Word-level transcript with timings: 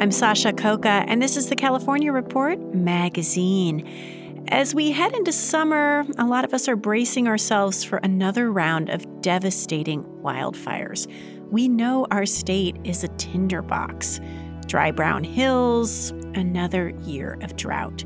I'm 0.00 0.10
Sasha 0.10 0.54
Khokha, 0.54 1.04
and 1.08 1.20
this 1.20 1.36
is 1.36 1.50
the 1.50 1.54
California 1.54 2.10
Report 2.10 2.58
magazine. 2.74 3.86
As 4.48 4.74
we 4.74 4.92
head 4.92 5.12
into 5.12 5.30
summer, 5.30 6.06
a 6.16 6.24
lot 6.24 6.46
of 6.46 6.54
us 6.54 6.68
are 6.68 6.74
bracing 6.74 7.28
ourselves 7.28 7.84
for 7.84 7.98
another 7.98 8.50
round 8.50 8.88
of 8.88 9.20
devastating 9.20 10.04
wildfires. 10.22 11.06
We 11.50 11.68
know 11.68 12.06
our 12.10 12.24
state 12.24 12.78
is 12.82 13.04
a 13.04 13.08
tinderbox. 13.08 14.20
Dry 14.64 14.90
brown 14.90 15.22
hills, 15.22 16.12
another 16.34 16.94
year 17.02 17.36
of 17.42 17.54
drought. 17.56 18.02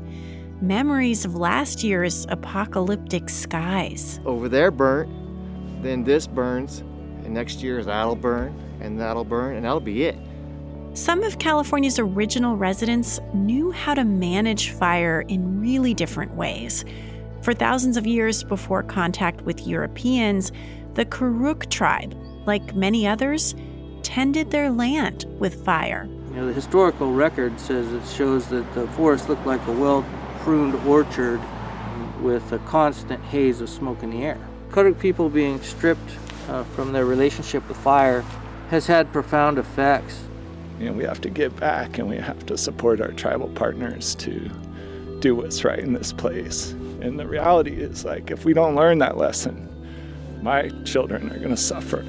Memories 0.59 1.23
of 1.23 1.35
last 1.35 1.81
year's 1.81 2.25
apocalyptic 2.27 3.29
skies. 3.29 4.19
Over 4.25 4.49
there 4.49 4.69
burnt, 4.69 5.09
then 5.81 6.03
this 6.03 6.27
burns, 6.27 6.79
and 7.23 7.33
next 7.33 7.63
year 7.63 7.81
that'll 7.81 8.17
burn, 8.17 8.53
and 8.81 8.99
that'll 8.99 9.23
burn, 9.23 9.55
and 9.55 9.63
that'll 9.63 9.79
be 9.79 10.03
it. 10.03 10.17
Some 10.95 11.23
of 11.23 11.39
California's 11.39 11.99
original 11.99 12.55
residents 12.55 13.19
knew 13.33 13.69
how 13.69 13.95
to 13.95 14.05
manage 14.05 14.69
fire 14.69 15.25
in 15.27 15.59
really 15.59 15.93
different 15.93 16.33
ways. 16.35 16.85
For 17.41 17.53
thousands 17.53 17.97
of 17.97 18.07
years 18.07 18.45
before 18.45 18.81
contact 18.81 19.41
with 19.41 19.67
Europeans, 19.67 20.53
the 20.93 21.03
Karuk 21.03 21.69
tribe, 21.69 22.15
like 22.45 22.75
many 22.75 23.05
others, 23.05 23.55
tended 24.03 24.51
their 24.51 24.71
land 24.71 25.25
with 25.37 25.65
fire. 25.65 26.07
You 26.29 26.35
know, 26.37 26.47
the 26.47 26.53
historical 26.53 27.11
record 27.11 27.59
says 27.59 27.91
it 27.91 28.07
shows 28.15 28.47
that 28.47 28.73
the 28.73 28.87
forest 28.87 29.27
looked 29.27 29.45
like 29.45 29.67
a 29.67 29.73
well 29.73 30.05
pruned 30.39 30.75
orchard 30.87 31.41
with 32.21 32.53
a 32.53 32.59
constant 32.59 33.21
haze 33.25 33.59
of 33.59 33.67
smoke 33.67 34.01
in 34.01 34.11
the 34.11 34.23
air. 34.23 34.39
Karuk 34.69 34.97
people 34.97 35.27
being 35.27 35.61
stripped 35.61 36.11
uh, 36.47 36.63
from 36.63 36.93
their 36.93 37.05
relationship 37.05 37.67
with 37.67 37.75
fire 37.75 38.21
has 38.69 38.87
had 38.87 39.11
profound 39.11 39.57
effects 39.57 40.21
you 40.79 40.87
know, 40.87 40.93
we 40.93 41.03
have 41.03 41.21
to 41.21 41.29
give 41.29 41.55
back 41.57 41.97
and 41.97 42.09
we 42.09 42.17
have 42.17 42.45
to 42.47 42.57
support 42.57 43.01
our 43.01 43.11
tribal 43.11 43.47
partners 43.49 44.15
to 44.15 44.49
do 45.19 45.35
what's 45.35 45.63
right 45.63 45.79
in 45.79 45.93
this 45.93 46.11
place. 46.11 46.71
And 47.01 47.19
the 47.19 47.27
reality 47.27 47.73
is, 47.81 48.05
like, 48.05 48.31
if 48.31 48.45
we 48.45 48.53
don't 48.53 48.75
learn 48.75 48.99
that 48.99 49.17
lesson, 49.17 49.69
my 50.41 50.69
children 50.83 51.31
are 51.31 51.37
going 51.37 51.49
to 51.49 51.57
suffer. 51.57 52.03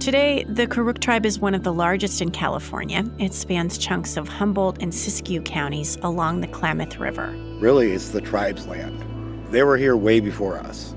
Today, 0.00 0.44
the 0.44 0.66
Karuk 0.66 1.00
tribe 1.00 1.24
is 1.24 1.38
one 1.38 1.54
of 1.54 1.62
the 1.62 1.72
largest 1.72 2.20
in 2.20 2.30
California. 2.30 3.04
It 3.18 3.32
spans 3.32 3.78
chunks 3.78 4.18
of 4.18 4.28
Humboldt 4.28 4.82
and 4.82 4.92
Siskiyou 4.92 5.44
counties 5.44 5.96
along 6.02 6.42
the 6.42 6.46
Klamath 6.46 6.98
River. 6.98 7.34
Really, 7.58 7.92
it's 7.92 8.10
the 8.10 8.20
tribe's 8.20 8.66
land. 8.66 9.02
They 9.50 9.62
were 9.62 9.78
here 9.78 9.96
way 9.96 10.20
before 10.20 10.58
us. 10.58 10.94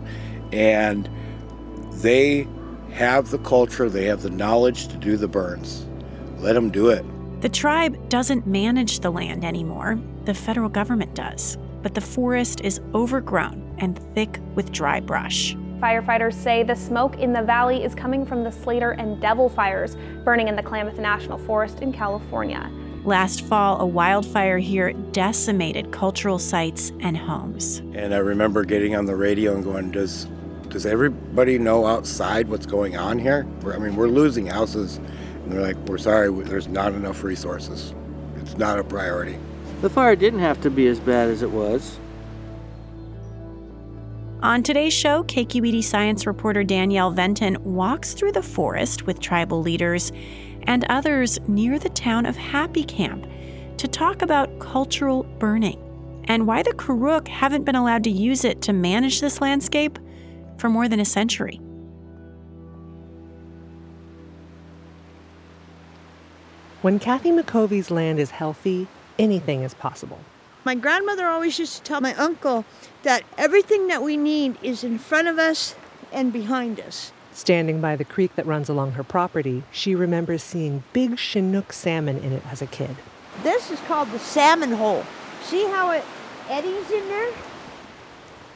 And 0.52 1.10
they 2.02 2.48
have 2.92 3.30
the 3.30 3.38
culture, 3.40 3.90
they 3.90 4.06
have 4.06 4.24
the 4.24 4.30
knowledge 4.30 4.90
to 4.90 4.98
do 4.98 5.16
the 5.16 5.28
burns. 5.28 5.87
Let 6.40 6.54
them 6.54 6.70
do 6.70 6.90
it. 6.90 7.04
The 7.42 7.50
tribe 7.50 8.10
doesn't 8.10 8.48
manage 8.48 9.00
the 9.00 9.12
land 9.12 9.46
anymore, 9.46 10.00
the 10.26 10.34
federal 10.34 10.70
government 10.70 11.14
does. 11.14 11.58
But 11.84 11.94
the 11.94 12.02
forest 12.02 12.62
is 12.62 12.82
overgrown 12.94 13.76
and 13.78 14.00
thick 14.16 14.40
with 14.56 14.72
dry 14.72 15.00
brush. 15.00 15.56
Firefighters 15.80 16.34
say 16.34 16.64
the 16.64 16.76
smoke 16.76 17.20
in 17.20 17.34
the 17.34 17.44
valley 17.44 17.84
is 17.84 17.94
coming 17.94 18.26
from 18.26 18.44
the 18.44 18.52
Slater 18.52 18.92
and 18.92 19.22
Devil 19.22 19.48
fires 19.48 19.96
burning 20.26 20.48
in 20.48 20.56
the 20.56 20.64
Klamath 20.64 20.98
National 20.98 21.38
Forest 21.38 21.82
in 21.82 21.94
California. 21.94 22.72
Last 23.04 23.46
fall, 23.46 23.80
a 23.80 23.86
wildfire 23.86 24.58
here 24.58 24.92
decimated 24.92 25.92
cultural 25.92 26.40
sites 26.40 26.92
and 27.00 27.16
homes. 27.16 27.78
And 27.94 28.14
I 28.14 28.18
remember 28.18 28.66
getting 28.66 28.96
on 28.96 29.06
the 29.06 29.16
radio 29.16 29.54
and 29.54 29.64
going, 29.64 29.92
"Does 29.92 30.28
does 30.70 30.86
everybody 30.86 31.58
know 31.58 31.86
outside 31.86 32.50
what's 32.50 32.66
going 32.66 32.98
on 32.98 33.20
here? 33.20 33.48
I 33.72 33.78
mean, 33.78 33.96
we're 33.96 34.08
losing 34.08 34.48
houses 34.48 35.00
and 35.48 35.56
they're 35.56 35.66
like, 35.66 35.78
we're 35.88 35.98
sorry, 35.98 36.30
there's 36.44 36.68
not 36.68 36.92
enough 36.92 37.24
resources. 37.24 37.94
It's 38.36 38.58
not 38.58 38.80
a 38.80 38.84
priority. 38.84 39.38
The 39.80 39.90
fire 39.90 40.14
didn't 40.14 40.42
have 40.42 40.60
to 40.64 40.70
be 40.70 40.88
as 40.88 41.00
bad 41.00 41.30
as 41.30 41.42
it 41.42 41.50
was. 41.50 42.00
On 44.44 44.62
today's 44.62 44.94
show, 44.94 45.24
KQED 45.24 45.86
science 45.86 46.28
reporter 46.28 46.66
Danielle 46.66 47.12
Venton 47.12 47.64
walks 47.64 48.14
through 48.14 48.34
the 48.34 48.44
forest 48.44 49.06
with 49.06 49.22
tribal 49.22 49.62
leaders 49.62 50.12
and 50.64 50.84
others 50.90 51.40
near 51.48 51.80
the 51.80 51.90
town 51.90 52.26
of 52.26 52.36
Happy 52.36 52.84
Camp 52.84 53.26
to 53.78 53.88
talk 53.88 54.22
about 54.22 54.60
cultural 54.60 55.24
burning 55.24 55.82
and 56.26 56.46
why 56.46 56.62
the 56.62 56.74
Karuk 56.74 57.30
haven't 57.30 57.64
been 57.64 57.76
allowed 57.76 58.04
to 58.04 58.12
use 58.12 58.44
it 58.44 58.62
to 58.64 58.74
manage 58.74 59.22
this 59.22 59.40
landscape 59.40 59.98
for 60.58 60.68
more 60.68 60.90
than 60.90 61.00
a 61.00 61.06
century. 61.06 61.62
When 66.84 67.00
Kathy 67.00 67.32
McCovey's 67.32 67.90
land 67.90 68.20
is 68.20 68.30
healthy, 68.30 68.88
anything 69.18 69.64
is 69.64 69.74
possible. 69.74 70.20
My 70.64 70.76
grandmother 70.76 71.26
always 71.26 71.58
used 71.58 71.78
to 71.78 71.82
tell 71.82 72.02
my 72.02 72.14
uncle 72.14 72.66
that 73.02 73.24
everything 73.36 73.88
that 73.88 74.04
we 74.04 74.16
need 74.16 74.60
is 74.62 74.84
in 74.84 75.00
front 75.00 75.28
of 75.28 75.40
us 75.40 75.74
and 76.12 76.32
behind 76.32 76.80
us. 76.80 77.12
Standing 77.34 77.82
by 77.82 77.96
the 77.96 78.06
creek 78.06 78.36
that 78.36 78.46
runs 78.46 78.70
along 78.70 78.92
her 78.92 79.04
property, 79.04 79.64
she 79.72 79.96
remembers 79.96 80.44
seeing 80.44 80.84
big 80.94 81.18
Chinook 81.18 81.74
salmon 81.74 82.20
in 82.20 82.32
it 82.32 82.44
as 82.52 82.62
a 82.62 82.68
kid. 82.68 82.96
This 83.42 83.72
is 83.72 83.80
called 83.82 84.12
the 84.12 84.20
salmon 84.20 84.74
hole. 84.74 85.04
See 85.42 85.66
how 85.66 85.90
it 85.90 86.06
eddies 86.48 86.92
in 86.92 87.08
there? 87.08 87.34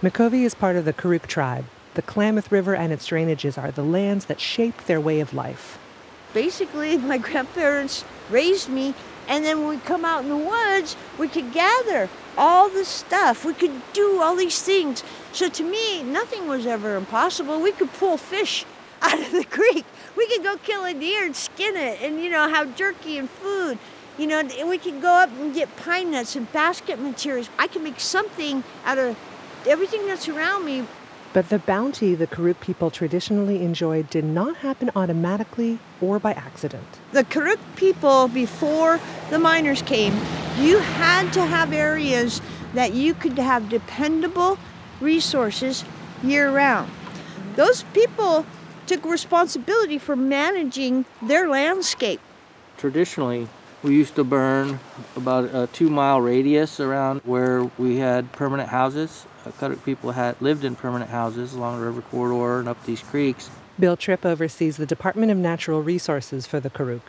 McCovey 0.03 0.43
is 0.43 0.53
part 0.53 0.75
of 0.75 0.85
the 0.85 0.93
Karuk 0.93 1.25
tribe. 1.25 1.65
The 1.95 2.03
Klamath 2.03 2.51
River 2.51 2.75
and 2.75 2.93
its 2.93 3.07
drainages 3.09 3.57
are 3.57 3.71
the 3.71 3.83
lands 3.83 4.25
that 4.25 4.39
shape 4.39 4.85
their 4.85 5.01
way 5.01 5.21
of 5.21 5.33
life 5.33 5.79
basically 6.33 6.97
my 7.11 7.17
grandparents 7.17 8.03
raised 8.29 8.69
me 8.69 8.93
and 9.27 9.45
then 9.45 9.59
when 9.59 9.69
we 9.69 9.77
come 9.77 10.03
out 10.05 10.23
in 10.23 10.29
the 10.29 10.37
woods 10.37 10.95
we 11.17 11.27
could 11.27 11.53
gather 11.53 12.09
all 12.37 12.69
the 12.69 12.85
stuff. 12.85 13.45
We 13.45 13.53
could 13.53 13.81
do 13.93 14.21
all 14.21 14.35
these 14.35 14.61
things. 14.61 15.03
So 15.33 15.49
to 15.49 15.63
me 15.63 16.03
nothing 16.03 16.47
was 16.47 16.65
ever 16.65 16.95
impossible. 16.95 17.59
We 17.59 17.71
could 17.71 17.91
pull 17.93 18.17
fish 18.17 18.65
out 19.01 19.19
of 19.19 19.31
the 19.31 19.45
creek. 19.45 19.85
We 20.15 20.27
could 20.27 20.43
go 20.43 20.57
kill 20.57 20.85
a 20.85 20.93
deer 20.93 21.25
and 21.25 21.35
skin 21.35 21.75
it 21.75 22.01
and 22.01 22.21
you 22.21 22.29
know 22.29 22.47
have 22.47 22.75
jerky 22.75 23.17
and 23.17 23.29
food. 23.29 23.77
You 24.17 24.27
know 24.27 24.43
we 24.67 24.77
could 24.77 25.01
go 25.01 25.13
up 25.13 25.29
and 25.39 25.53
get 25.53 25.75
pine 25.77 26.11
nuts 26.11 26.35
and 26.35 26.51
basket 26.51 26.99
materials. 26.99 27.49
I 27.57 27.67
can 27.67 27.83
make 27.83 27.99
something 27.99 28.63
out 28.85 28.97
of 28.97 29.17
everything 29.67 30.05
that's 30.07 30.27
around 30.27 30.65
me 30.65 30.85
but 31.33 31.49
the 31.49 31.59
bounty 31.59 32.15
the 32.15 32.27
Karuk 32.27 32.59
people 32.59 32.91
traditionally 32.91 33.63
enjoyed 33.63 34.09
did 34.09 34.25
not 34.25 34.57
happen 34.57 34.91
automatically 34.95 35.79
or 36.01 36.19
by 36.19 36.33
accident. 36.33 36.85
The 37.11 37.23
Karuk 37.23 37.59
people, 37.75 38.27
before 38.27 38.99
the 39.29 39.39
miners 39.39 39.81
came, 39.81 40.13
you 40.59 40.79
had 40.79 41.31
to 41.33 41.45
have 41.45 41.73
areas 41.73 42.41
that 42.73 42.93
you 42.93 43.13
could 43.13 43.37
have 43.37 43.69
dependable 43.69 44.57
resources 44.99 45.83
year 46.23 46.51
round. 46.51 46.91
Those 47.55 47.83
people 47.93 48.45
took 48.87 49.05
responsibility 49.05 49.97
for 49.97 50.15
managing 50.15 51.05
their 51.21 51.47
landscape. 51.47 52.19
Traditionally, 52.77 53.47
we 53.83 53.95
used 53.95 54.15
to 54.15 54.23
burn 54.23 54.79
about 55.15 55.45
a 55.55 55.67
two 55.71 55.89
mile 55.89 56.21
radius 56.21 56.79
around 56.79 57.21
where 57.23 57.63
we 57.77 57.97
had 57.97 58.31
permanent 58.31 58.69
houses 58.69 59.25
Uh, 59.45 59.75
people 59.85 60.11
had 60.11 60.39
lived 60.41 60.63
in 60.63 60.75
permanent 60.75 61.09
houses 61.09 61.53
along 61.53 61.79
the 61.79 61.85
river 61.85 62.01
corridor 62.01 62.59
and 62.59 62.69
up 62.69 62.83
these 62.85 63.01
creeks. 63.01 63.49
Bill 63.79 63.97
Tripp 63.97 64.25
oversees 64.25 64.77
the 64.77 64.85
Department 64.85 65.31
of 65.31 65.37
Natural 65.37 65.81
Resources 65.81 66.45
for 66.45 66.59
the 66.59 66.69
Karuk. 66.69 67.01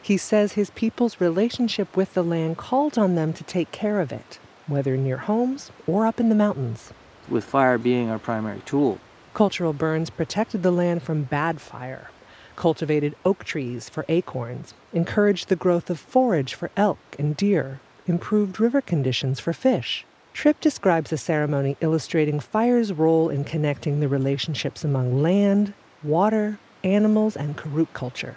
He 0.00 0.16
says 0.16 0.52
his 0.52 0.70
people's 0.70 1.20
relationship 1.20 1.96
with 1.96 2.14
the 2.14 2.24
land 2.24 2.56
called 2.56 2.98
on 2.98 3.14
them 3.14 3.32
to 3.34 3.44
take 3.44 3.70
care 3.70 4.00
of 4.00 4.10
it, 4.10 4.38
whether 4.66 4.96
near 4.96 5.18
homes 5.18 5.70
or 5.86 6.06
up 6.06 6.18
in 6.18 6.28
the 6.28 6.34
mountains. 6.34 6.92
With 7.28 7.44
fire 7.44 7.78
being 7.78 8.10
our 8.10 8.18
primary 8.18 8.62
tool. 8.64 8.98
Cultural 9.34 9.72
burns 9.72 10.10
protected 10.10 10.62
the 10.62 10.70
land 10.70 11.02
from 11.02 11.24
bad 11.24 11.60
fire, 11.60 12.10
cultivated 12.56 13.14
oak 13.24 13.44
trees 13.44 13.88
for 13.88 14.04
acorns, 14.08 14.74
encouraged 14.92 15.48
the 15.48 15.56
growth 15.56 15.90
of 15.90 16.00
forage 16.00 16.54
for 16.54 16.70
elk 16.76 16.98
and 17.18 17.36
deer, 17.36 17.80
improved 18.06 18.58
river 18.58 18.80
conditions 18.80 19.38
for 19.38 19.52
fish. 19.52 20.04
Tripp 20.38 20.60
describes 20.60 21.10
a 21.10 21.16
ceremony 21.16 21.76
illustrating 21.80 22.38
fire's 22.38 22.92
role 22.92 23.28
in 23.28 23.42
connecting 23.42 23.98
the 23.98 24.06
relationships 24.06 24.84
among 24.84 25.20
land, 25.20 25.74
water, 26.04 26.60
animals, 26.84 27.36
and 27.36 27.56
Karuk 27.56 27.92
culture. 27.92 28.36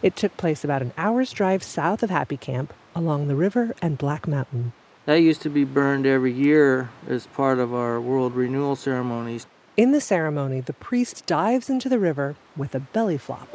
It 0.00 0.14
took 0.14 0.36
place 0.36 0.62
about 0.62 0.80
an 0.80 0.92
hour's 0.96 1.32
drive 1.32 1.64
south 1.64 2.04
of 2.04 2.10
Happy 2.10 2.36
Camp 2.36 2.72
along 2.94 3.26
the 3.26 3.34
river 3.34 3.74
and 3.82 3.98
Black 3.98 4.28
Mountain. 4.28 4.74
That 5.06 5.16
used 5.16 5.42
to 5.42 5.50
be 5.50 5.64
burned 5.64 6.06
every 6.06 6.32
year 6.32 6.90
as 7.08 7.26
part 7.26 7.58
of 7.58 7.74
our 7.74 8.00
world 8.00 8.36
renewal 8.36 8.76
ceremonies. 8.76 9.48
In 9.76 9.90
the 9.90 10.00
ceremony, 10.00 10.60
the 10.60 10.72
priest 10.72 11.26
dives 11.26 11.68
into 11.68 11.88
the 11.88 11.98
river 11.98 12.36
with 12.56 12.76
a 12.76 12.80
belly 12.80 13.18
flop. 13.18 13.48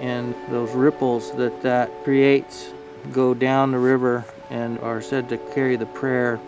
And 0.00 0.34
those 0.50 0.72
ripples 0.72 1.34
that 1.36 1.62
that 1.62 1.90
creates 2.04 2.68
go 3.10 3.32
down 3.32 3.70
the 3.70 3.78
river 3.78 4.22
and 4.50 4.78
are 4.80 5.00
said 5.00 5.30
to 5.30 5.38
carry 5.54 5.76
the 5.76 5.86
prayer 5.86 6.38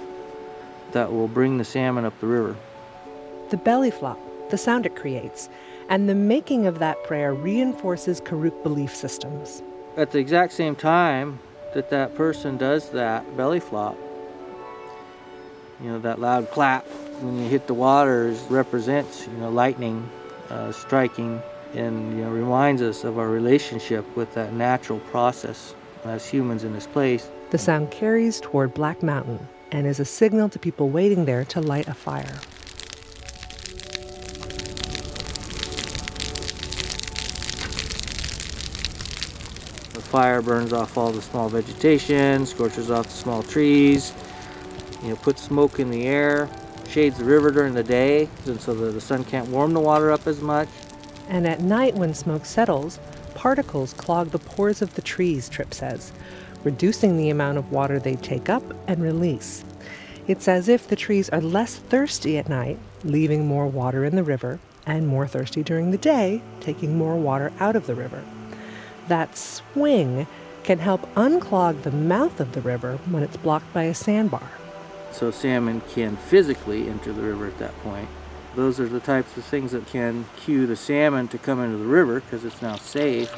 that 0.93 1.13
will 1.13 1.29
bring 1.29 1.59
the 1.59 1.65
salmon 1.65 2.05
up 2.05 2.19
the 2.21 2.27
river. 2.27 2.57
The 3.51 3.57
belly 3.57 3.91
flop, 3.91 4.19
the 4.51 4.59
sound 4.59 4.87
it 4.87 4.97
creates, 4.97 5.49
and 5.89 6.09
the 6.09 6.15
making 6.15 6.67
of 6.67 6.79
that 6.79 7.03
prayer 7.05 7.35
reinforces 7.35 8.21
Karuk 8.21 8.63
belief 8.63 8.95
systems. 8.95 9.63
At 9.97 10.13
the 10.13 10.19
exact 10.19 10.53
same 10.53 10.77
time 10.77 11.41
that 11.75 11.91
that 11.91 12.15
person 12.15 12.57
does 12.57 12.91
that 12.91 13.37
belly 13.37 13.61
flop, 13.61 13.97
you 15.83 15.91
know, 15.91 15.99
that 15.99 16.21
loud 16.21 16.51
clap 16.51 16.87
when 17.21 17.39
you 17.39 17.49
hit 17.49 17.67
the 17.67 17.75
water 17.75 18.35
represents, 18.49 19.27
you 19.27 19.33
know, 19.35 19.51
lightning 19.51 20.09
uh, 20.51 20.73
striking 20.73 21.43
and 21.75 22.17
you 22.17 22.25
know, 22.25 22.31
reminds 22.31 22.83
us 22.83 23.05
of 23.05 23.19
our 23.19 23.29
relationship 23.29 24.05
with 24.17 24.33
that 24.35 24.53
natural 24.53 24.99
process 25.11 25.75
as 26.05 26.29
humans 26.29 26.65
in 26.65 26.73
this 26.73 26.87
place. 26.87 27.29
The 27.51 27.59
sound 27.59 27.91
carries 27.91 28.41
toward 28.41 28.75
Black 28.75 29.03
Mountain 29.03 29.49
and 29.73 29.87
is 29.87 30.01
a 30.01 30.05
signal 30.05 30.49
to 30.49 30.59
people 30.59 30.89
waiting 30.89 31.25
there 31.25 31.45
to 31.47 31.61
light 31.61 31.89
a 31.89 31.95
fire. 31.95 32.39
The 39.93 40.01
fire 40.01 40.43
burns 40.43 40.73
off 40.73 40.97
all 40.99 41.13
the 41.13 41.23
small 41.23 41.49
vegetation, 41.49 42.47
scorches 42.47 42.91
off 42.91 43.07
the 43.07 43.13
small 43.13 43.43
trees, 43.43 44.13
you 45.03 45.11
know, 45.11 45.17
puts 45.17 45.43
smoke 45.43 45.79
in 45.79 45.91
the 45.91 46.07
air, 46.07 46.49
shades 46.89 47.19
the 47.19 47.25
river 47.25 47.51
during 47.51 47.75
the 47.75 47.83
day 47.83 48.29
and 48.47 48.61
so 48.61 48.75
that 48.75 48.93
the 48.93 49.01
sun 49.01 49.25
can't 49.25 49.49
warm 49.49 49.73
the 49.73 49.81
water 49.81 50.11
up 50.11 50.27
as 50.27 50.41
much. 50.41 50.69
And 51.29 51.47
at 51.47 51.61
night, 51.61 51.95
when 51.95 52.13
smoke 52.13 52.45
settles, 52.45 52.99
particles 53.35 53.93
clog 53.93 54.31
the 54.31 54.39
pores 54.39 54.83
of 54.83 54.95
the 54.95 55.03
trees, 55.03 55.49
Tripp 55.49 55.73
says, 55.73 56.13
reducing 56.65 57.17
the 57.17 57.31
amount 57.31 57.59
of 57.59 57.73
water 57.73 57.99
they 57.99 58.17
take 58.17 58.49
up 58.49 58.63
and 58.87 59.03
release. 59.03 59.65
It's 60.27 60.49
as 60.49 60.69
if 60.69 60.87
the 60.87 60.97
trees 60.97 61.29
are 61.31 61.41
less 61.41 61.77
thirsty 61.77 62.39
at 62.39 62.49
night, 62.49 62.79
leaving 63.05 63.47
more 63.47 63.67
water 63.67 64.05
in 64.05 64.17
the 64.17 64.23
river, 64.23 64.61
and 64.87 65.07
more 65.07 65.27
thirsty 65.27 65.63
during 65.63 65.91
the 65.91 65.99
day, 65.99 66.43
taking 66.61 66.97
more 66.97 67.17
water 67.17 67.53
out 67.61 67.77
of 67.77 67.87
the 67.87 67.95
river. 67.95 68.23
That 69.09 69.37
swing 69.37 70.27
can 70.63 70.79
help 70.79 71.03
unclog 71.15 71.83
the 71.83 71.91
mouth 71.91 72.39
of 72.41 72.53
the 72.53 72.61
river 72.61 72.99
when 73.11 73.23
it's 73.23 73.37
blocked 73.37 73.73
by 73.73 73.85
a 73.85 73.95
sandbar. 73.95 74.51
So 75.13 75.31
salmon 75.31 75.83
can 75.93 76.17
physically 76.17 76.89
enter 76.89 77.13
the 77.13 77.23
river 77.23 77.47
at 77.47 77.59
that 77.59 77.77
point. 77.83 78.09
Those 78.55 78.81
are 78.81 78.89
the 78.89 79.01
types 79.01 79.37
of 79.37 79.45
things 79.45 79.73
that 79.73 79.87
can 79.87 80.27
cue 80.37 80.67
the 80.67 80.77
salmon 80.77 81.29
to 81.29 81.39
come 81.39 81.61
into 81.61 81.79
the 81.79 81.85
river 81.85 82.21
because 82.21 82.45
it's 82.45 82.63
now 82.63 82.77
safe. 82.77 83.33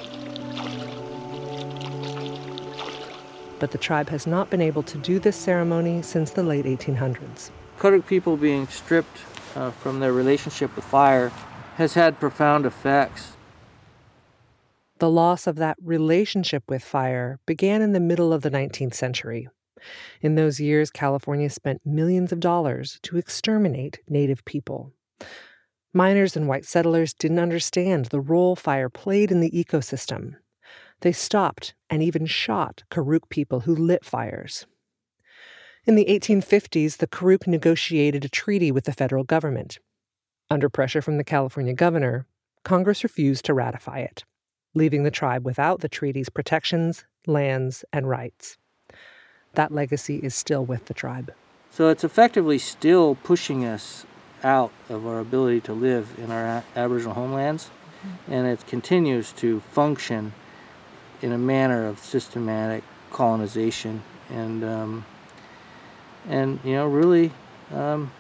But 3.62 3.70
the 3.70 3.78
tribe 3.78 4.08
has 4.08 4.26
not 4.26 4.50
been 4.50 4.60
able 4.60 4.82
to 4.82 4.98
do 4.98 5.20
this 5.20 5.36
ceremony 5.36 6.02
since 6.02 6.32
the 6.32 6.42
late 6.42 6.64
1800s. 6.64 7.52
Karuk 7.78 8.04
people 8.08 8.36
being 8.36 8.66
stripped 8.66 9.18
uh, 9.54 9.70
from 9.70 10.00
their 10.00 10.12
relationship 10.12 10.74
with 10.74 10.84
fire 10.84 11.28
has 11.76 11.94
had 11.94 12.18
profound 12.18 12.66
effects. 12.66 13.34
The 14.98 15.08
loss 15.08 15.46
of 15.46 15.54
that 15.56 15.76
relationship 15.80 16.64
with 16.66 16.82
fire 16.82 17.38
began 17.46 17.82
in 17.82 17.92
the 17.92 18.00
middle 18.00 18.32
of 18.32 18.42
the 18.42 18.50
19th 18.50 18.94
century. 18.94 19.48
In 20.20 20.34
those 20.34 20.58
years, 20.58 20.90
California 20.90 21.48
spent 21.48 21.86
millions 21.86 22.32
of 22.32 22.40
dollars 22.40 22.98
to 23.04 23.16
exterminate 23.16 24.00
Native 24.08 24.44
people. 24.44 24.92
Miners 25.94 26.36
and 26.36 26.48
white 26.48 26.64
settlers 26.64 27.14
didn't 27.14 27.38
understand 27.38 28.06
the 28.06 28.20
role 28.20 28.56
fire 28.56 28.88
played 28.88 29.30
in 29.30 29.38
the 29.38 29.52
ecosystem 29.52 30.34
they 31.02 31.12
stopped 31.12 31.74
and 31.90 32.02
even 32.02 32.26
shot 32.26 32.84
Karuk 32.90 33.28
people 33.28 33.60
who 33.60 33.74
lit 33.74 34.04
fires. 34.04 34.66
In 35.84 35.96
the 35.96 36.06
1850s, 36.06 36.98
the 36.98 37.08
Karuk 37.08 37.46
negotiated 37.46 38.24
a 38.24 38.28
treaty 38.28 38.70
with 38.70 38.84
the 38.84 38.92
federal 38.92 39.24
government. 39.24 39.80
Under 40.48 40.68
pressure 40.68 41.02
from 41.02 41.16
the 41.16 41.24
California 41.24 41.74
governor, 41.74 42.26
Congress 42.64 43.02
refused 43.02 43.44
to 43.46 43.54
ratify 43.54 43.98
it, 43.98 44.24
leaving 44.74 45.02
the 45.02 45.10
tribe 45.10 45.44
without 45.44 45.80
the 45.80 45.88
treaty's 45.88 46.28
protections, 46.28 47.04
lands, 47.26 47.84
and 47.92 48.08
rights. 48.08 48.58
That 49.54 49.72
legacy 49.72 50.18
is 50.22 50.36
still 50.36 50.64
with 50.64 50.86
the 50.86 50.94
tribe. 50.94 51.32
So 51.70 51.88
it's 51.88 52.04
effectively 52.04 52.58
still 52.58 53.16
pushing 53.16 53.64
us 53.64 54.06
out 54.44 54.70
of 54.88 55.06
our 55.06 55.18
ability 55.18 55.62
to 55.62 55.72
live 55.72 56.14
in 56.16 56.30
our 56.30 56.62
Aboriginal 56.76 57.14
homelands, 57.14 57.70
mm-hmm. 58.06 58.32
and 58.32 58.46
it 58.46 58.66
continues 58.66 59.32
to 59.32 59.60
function 59.72 60.32
in 61.22 61.32
a 61.32 61.38
manner 61.38 61.86
of 61.86 61.98
systematic 61.98 62.84
colonization 63.10 64.02
and 64.30 64.64
um, 64.64 65.04
and 66.28 66.58
you 66.64 66.72
know 66.72 66.86
really 66.86 67.32
um, 67.72 68.10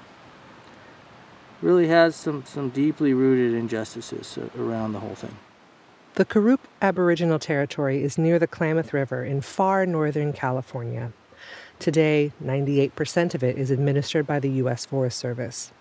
really 1.60 1.88
has 1.88 2.14
some 2.14 2.44
some 2.44 2.70
deeply 2.70 3.12
rooted 3.14 3.54
injustices 3.54 4.38
around 4.58 4.92
the 4.92 5.00
whole 5.00 5.14
thing. 5.14 5.36
The 6.14 6.24
Karuk 6.26 6.58
Aboriginal 6.82 7.38
Territory 7.38 8.04
is 8.04 8.18
near 8.18 8.38
the 8.38 8.46
Klamath 8.46 8.92
River 8.92 9.24
in 9.24 9.40
far 9.40 9.86
northern 9.86 10.34
California. 10.34 11.12
Today, 11.78 12.32
98% 12.44 13.34
of 13.34 13.42
it 13.42 13.56
is 13.56 13.70
administered 13.70 14.26
by 14.26 14.38
the 14.38 14.50
U.S. 14.50 14.84
Forest 14.84 15.18
Service. 15.18 15.72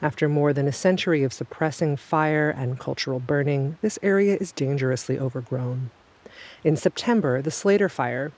After 0.00 0.28
more 0.28 0.52
than 0.52 0.68
a 0.68 0.72
century 0.72 1.22
of 1.24 1.32
suppressing 1.32 1.96
fire 1.96 2.50
and 2.50 2.78
cultural 2.78 3.20
burning, 3.20 3.76
this 3.82 3.98
area 4.02 4.38
is 4.40 4.52
dangerously 4.52 5.18
overgrown. 5.18 5.90
In 6.64 6.76
September, 6.76 7.42
the 7.42 7.50
Slater 7.50 7.90
fire, 7.90 8.32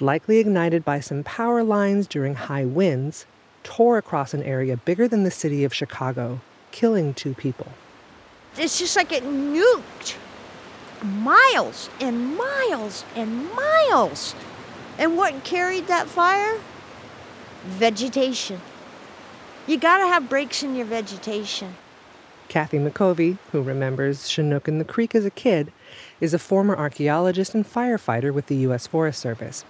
likely 0.00 0.38
ignited 0.38 0.84
by 0.84 1.00
some 1.00 1.24
power 1.24 1.64
lines 1.64 2.06
during 2.06 2.36
high 2.36 2.64
winds, 2.64 3.26
tore 3.64 3.98
across 3.98 4.32
an 4.32 4.44
area 4.44 4.76
bigger 4.76 5.08
than 5.08 5.24
the 5.24 5.30
city 5.30 5.64
of 5.64 5.74
Chicago, 5.74 6.40
killing 6.70 7.12
two 7.12 7.34
people. 7.34 7.66
It's 8.56 8.78
just 8.78 8.94
like 8.94 9.10
it 9.10 9.24
nuked 9.24 10.14
miles 11.02 11.90
and 12.00 12.36
miles 12.36 13.04
and 13.16 13.52
miles. 13.52 14.36
And 14.96 15.16
what 15.16 15.42
carried 15.42 15.88
that 15.88 16.06
fire? 16.06 16.60
Vegetation. 17.64 18.60
You 19.66 19.78
gotta 19.78 20.06
have 20.06 20.28
breaks 20.28 20.62
in 20.62 20.76
your 20.76 20.86
vegetation. 20.86 21.74
Kathy 22.48 22.78
McCovey, 22.78 23.38
who 23.50 23.62
remembers 23.62 24.28
Chinook 24.28 24.68
in 24.68 24.78
the 24.78 24.84
Creek 24.84 25.14
as 25.14 25.24
a 25.24 25.30
kid, 25.30 25.72
is 26.20 26.34
a 26.34 26.38
former 26.38 26.76
archaeologist 26.76 27.54
and 27.54 27.66
firefighter 27.66 28.32
with 28.32 28.46
the 28.46 28.56
U.S. 28.56 28.86
Forest 28.86 29.20
Service. 29.20 29.64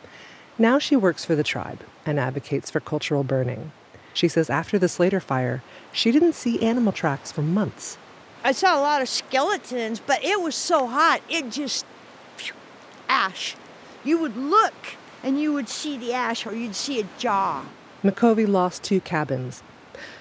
Now 0.58 0.78
she 0.78 0.94
works 0.94 1.24
for 1.24 1.34
the 1.34 1.42
tribe 1.42 1.80
and 2.06 2.18
advocates 2.20 2.70
for 2.70 2.80
cultural 2.80 3.24
burning. 3.24 3.72
She 4.12 4.28
says 4.28 4.48
after 4.48 4.78
the 4.78 4.88
Slater 4.88 5.20
fire, 5.20 5.62
she 5.92 6.12
didn't 6.12 6.34
see 6.34 6.62
animal 6.62 6.92
tracks 6.92 7.32
for 7.32 7.42
months. 7.42 7.98
I 8.44 8.52
saw 8.52 8.78
a 8.78 8.80
lot 8.80 9.02
of 9.02 9.08
skeletons, 9.08 10.00
but 10.00 10.22
it 10.22 10.40
was 10.40 10.54
so 10.54 10.86
hot, 10.86 11.22
it 11.28 11.50
just 11.50 11.84
phew, 12.36 12.54
ash. 13.08 13.56
You 14.04 14.18
would 14.18 14.36
look 14.36 14.74
and 15.22 15.40
you 15.40 15.52
would 15.52 15.68
see 15.68 15.96
the 15.96 16.12
ash 16.12 16.46
or 16.46 16.54
you'd 16.54 16.76
see 16.76 17.00
a 17.00 17.06
jaw. 17.18 17.64
McCovey 18.04 18.46
lost 18.46 18.82
two 18.82 19.00
cabins. 19.00 19.62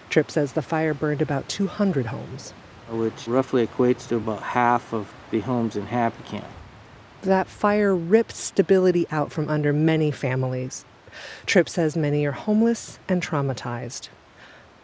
Tripp 0.09 0.31
says 0.31 0.53
the 0.53 0.61
fire 0.61 0.93
burned 0.93 1.21
about 1.21 1.49
200 1.49 2.07
homes. 2.07 2.51
Which 2.89 3.27
roughly 3.27 3.67
equates 3.67 4.07
to 4.09 4.15
about 4.15 4.41
half 4.41 4.93
of 4.93 5.13
the 5.33 5.41
homes 5.41 5.75
in 5.75 5.87
Happy 5.87 6.23
Camp. 6.23 6.45
That 7.23 7.47
fire 7.47 7.95
ripped 7.95 8.35
stability 8.35 9.07
out 9.11 9.31
from 9.31 9.49
under 9.49 9.73
many 9.73 10.11
families. 10.11 10.85
Tripp 11.45 11.67
says 11.67 11.97
many 11.97 12.25
are 12.25 12.31
homeless 12.31 12.99
and 13.09 13.21
traumatized. 13.21 14.09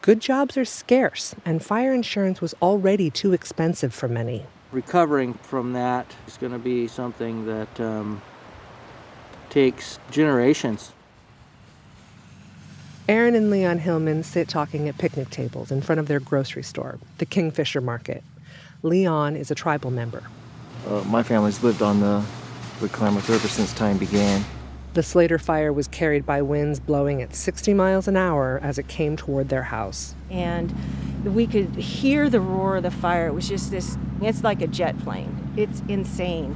Good 0.01 0.19
jobs 0.19 0.57
are 0.57 0.65
scarce, 0.65 1.35
and 1.45 1.63
fire 1.63 1.93
insurance 1.93 2.41
was 2.41 2.55
already 2.61 3.09
too 3.09 3.33
expensive 3.33 3.93
for 3.93 4.07
many. 4.07 4.45
Recovering 4.71 5.33
from 5.35 5.73
that 5.73 6.15
is 6.27 6.37
going 6.37 6.53
to 6.53 6.59
be 6.59 6.87
something 6.87 7.45
that 7.45 7.79
um, 7.79 8.21
takes 9.49 9.99
generations. 10.09 10.93
Aaron 13.07 13.35
and 13.35 13.49
Leon 13.49 13.79
Hillman 13.79 14.23
sit 14.23 14.47
talking 14.47 14.87
at 14.87 14.97
picnic 14.97 15.29
tables 15.31 15.71
in 15.71 15.81
front 15.81 15.99
of 15.99 16.07
their 16.07 16.19
grocery 16.19 16.63
store, 16.63 16.99
the 17.17 17.25
Kingfisher 17.25 17.81
Market. 17.81 18.23
Leon 18.83 19.35
is 19.35 19.51
a 19.51 19.55
tribal 19.55 19.91
member. 19.91 20.23
Uh, 20.87 21.03
my 21.05 21.23
family's 21.23 21.63
lived 21.63 21.81
on 21.81 21.99
the, 21.99 22.23
the 22.79 22.89
Klamath 22.89 23.29
River 23.29 23.47
since 23.47 23.73
time 23.73 23.97
began. 23.97 24.43
The 24.93 25.03
Slater 25.03 25.37
fire 25.37 25.71
was 25.71 25.87
carried 25.87 26.25
by 26.25 26.41
winds 26.41 26.79
blowing 26.79 27.21
at 27.21 27.35
60 27.35 27.73
miles 27.73 28.07
an 28.07 28.17
hour 28.17 28.59
as 28.63 28.79
it 28.79 28.87
came 28.87 29.15
toward 29.15 29.49
their 29.49 29.63
house. 29.63 30.15
And 30.31 30.73
we 31.23 31.45
could 31.45 31.75
hear 31.75 32.29
the 32.29 32.41
roar 32.41 32.77
of 32.77 32.83
the 32.83 32.91
fire. 32.91 33.27
It 33.27 33.33
was 33.33 33.47
just 33.47 33.69
this, 33.69 33.97
it's 34.21 34.43
like 34.43 34.61
a 34.61 34.67
jet 34.67 34.97
plane. 34.99 35.53
It's 35.55 35.83
insane. 35.87 36.55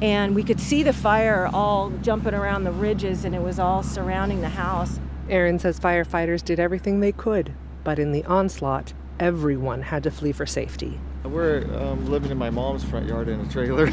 And 0.00 0.34
we 0.34 0.42
could 0.42 0.60
see 0.60 0.82
the 0.82 0.92
fire 0.92 1.48
all 1.52 1.90
jumping 2.02 2.34
around 2.34 2.64
the 2.64 2.72
ridges, 2.72 3.24
and 3.24 3.34
it 3.34 3.42
was 3.42 3.58
all 3.58 3.82
surrounding 3.82 4.40
the 4.40 4.48
house. 4.48 4.98
Aaron 5.28 5.58
says 5.58 5.78
firefighters 5.78 6.44
did 6.44 6.58
everything 6.58 7.00
they 7.00 7.12
could, 7.12 7.52
but 7.84 7.98
in 7.98 8.12
the 8.12 8.24
onslaught, 8.24 8.92
everyone 9.22 9.80
had 9.80 10.02
to 10.02 10.10
flee 10.10 10.32
for 10.32 10.44
safety. 10.44 10.98
We're 11.24 11.64
um, 11.76 12.10
living 12.10 12.32
in 12.32 12.36
my 12.36 12.50
mom's 12.50 12.82
front 12.82 13.06
yard 13.06 13.28
in 13.28 13.38
a 13.38 13.48
trailer. 13.48 13.86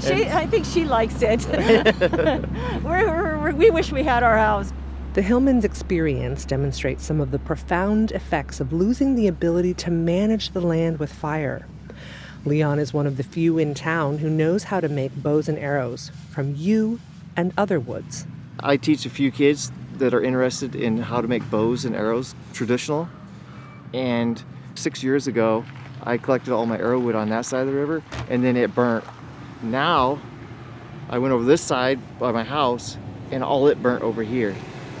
she, 0.00 0.28
I 0.28 0.48
think 0.48 0.66
she 0.66 0.84
likes 0.84 1.22
it. 1.22 1.46
we're, 2.82 3.38
we're, 3.38 3.52
we 3.52 3.70
wish 3.70 3.92
we 3.92 4.02
had 4.02 4.24
our 4.24 4.36
house. 4.36 4.72
The 5.14 5.22
Hillman's 5.22 5.64
experience 5.64 6.44
demonstrates 6.44 7.04
some 7.04 7.20
of 7.20 7.30
the 7.30 7.38
profound 7.38 8.10
effects 8.10 8.58
of 8.58 8.72
losing 8.72 9.14
the 9.14 9.28
ability 9.28 9.74
to 9.74 9.92
manage 9.92 10.50
the 10.50 10.60
land 10.60 10.98
with 10.98 11.12
fire. 11.12 11.66
Leon 12.44 12.80
is 12.80 12.92
one 12.92 13.06
of 13.06 13.16
the 13.16 13.22
few 13.22 13.58
in 13.58 13.74
town 13.74 14.18
who 14.18 14.28
knows 14.28 14.64
how 14.64 14.80
to 14.80 14.88
make 14.88 15.14
bows 15.14 15.48
and 15.48 15.58
arrows 15.58 16.10
from 16.30 16.56
yew 16.56 16.98
and 17.36 17.52
other 17.56 17.78
woods. 17.78 18.26
I 18.58 18.76
teach 18.76 19.06
a 19.06 19.10
few 19.10 19.30
kids 19.30 19.70
that 19.98 20.14
are 20.14 20.22
interested 20.22 20.74
in 20.74 20.98
how 20.98 21.20
to 21.20 21.28
make 21.28 21.48
bows 21.50 21.84
and 21.84 21.94
arrows 21.94 22.34
traditional. 22.52 23.08
And 23.92 24.42
six 24.74 25.02
years 25.02 25.26
ago, 25.26 25.64
I 26.02 26.18
collected 26.18 26.52
all 26.52 26.66
my 26.66 26.78
arrow 26.78 26.98
wood 26.98 27.14
on 27.14 27.28
that 27.28 27.44
side 27.46 27.60
of 27.60 27.66
the 27.66 27.74
river 27.74 28.02
and 28.28 28.44
then 28.44 28.56
it 28.56 28.74
burnt. 28.74 29.04
Now, 29.62 30.20
I 31.08 31.18
went 31.18 31.32
over 31.32 31.44
this 31.44 31.62
side 31.62 32.00
by 32.18 32.32
my 32.32 32.44
house 32.44 32.96
and 33.30 33.44
all 33.44 33.68
it 33.68 33.82
burnt 33.82 34.02
over 34.02 34.22
here. 34.22 34.54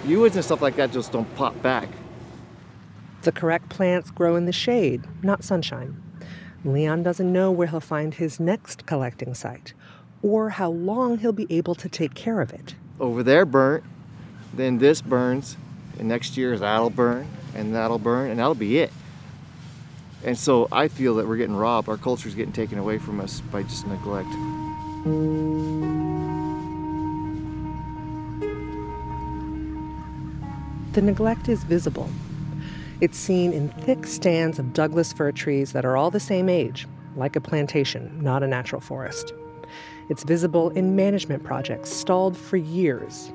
Yew 0.06 0.24
and 0.24 0.44
stuff 0.44 0.62
like 0.62 0.76
that 0.76 0.92
just 0.92 1.12
don't 1.12 1.32
pop 1.34 1.60
back. 1.62 1.88
The 3.22 3.32
correct 3.32 3.68
plants 3.68 4.10
grow 4.10 4.36
in 4.36 4.46
the 4.46 4.52
shade, 4.52 5.04
not 5.22 5.44
sunshine. 5.44 6.02
Leon 6.64 7.02
doesn't 7.02 7.32
know 7.32 7.50
where 7.50 7.68
he'll 7.68 7.80
find 7.80 8.14
his 8.14 8.38
next 8.38 8.86
collecting 8.86 9.34
site 9.34 9.74
or 10.22 10.50
how 10.50 10.70
long 10.70 11.18
he'll 11.18 11.32
be 11.32 11.46
able 11.50 11.74
to 11.74 11.88
take 11.88 12.14
care 12.14 12.40
of 12.40 12.52
it. 12.52 12.74
Over 13.00 13.22
there 13.22 13.44
burnt, 13.44 13.84
then 14.54 14.78
this 14.78 15.00
burns, 15.00 15.56
and 15.98 16.08
next 16.08 16.36
year 16.36 16.58
that'll 16.58 16.90
burn, 16.90 17.28
and 17.54 17.74
that'll 17.74 17.98
burn, 17.98 18.30
and 18.30 18.38
that'll 18.38 18.54
be 18.54 18.78
it. 18.78 18.92
And 20.24 20.38
so 20.38 20.68
I 20.70 20.88
feel 20.88 21.16
that 21.16 21.26
we're 21.26 21.36
getting 21.36 21.56
robbed. 21.56 21.88
Our 21.88 21.96
culture's 21.96 22.34
getting 22.34 22.52
taken 22.52 22.78
away 22.78 22.98
from 22.98 23.20
us 23.20 23.40
by 23.40 23.62
just 23.64 23.86
neglect. 23.86 24.30
The 30.92 31.02
neglect 31.02 31.48
is 31.48 31.64
visible. 31.64 32.08
It's 33.00 33.18
seen 33.18 33.52
in 33.52 33.70
thick 33.70 34.06
stands 34.06 34.60
of 34.60 34.72
Douglas 34.72 35.12
fir 35.12 35.32
trees 35.32 35.72
that 35.72 35.84
are 35.84 35.96
all 35.96 36.10
the 36.10 36.20
same 36.20 36.48
age, 36.48 36.86
like 37.16 37.34
a 37.34 37.40
plantation, 37.40 38.22
not 38.22 38.44
a 38.44 38.46
natural 38.46 38.80
forest. 38.80 39.32
It's 40.08 40.22
visible 40.22 40.70
in 40.70 40.94
management 40.94 41.42
projects 41.42 41.90
stalled 41.90 42.36
for 42.36 42.58
years. 42.58 43.32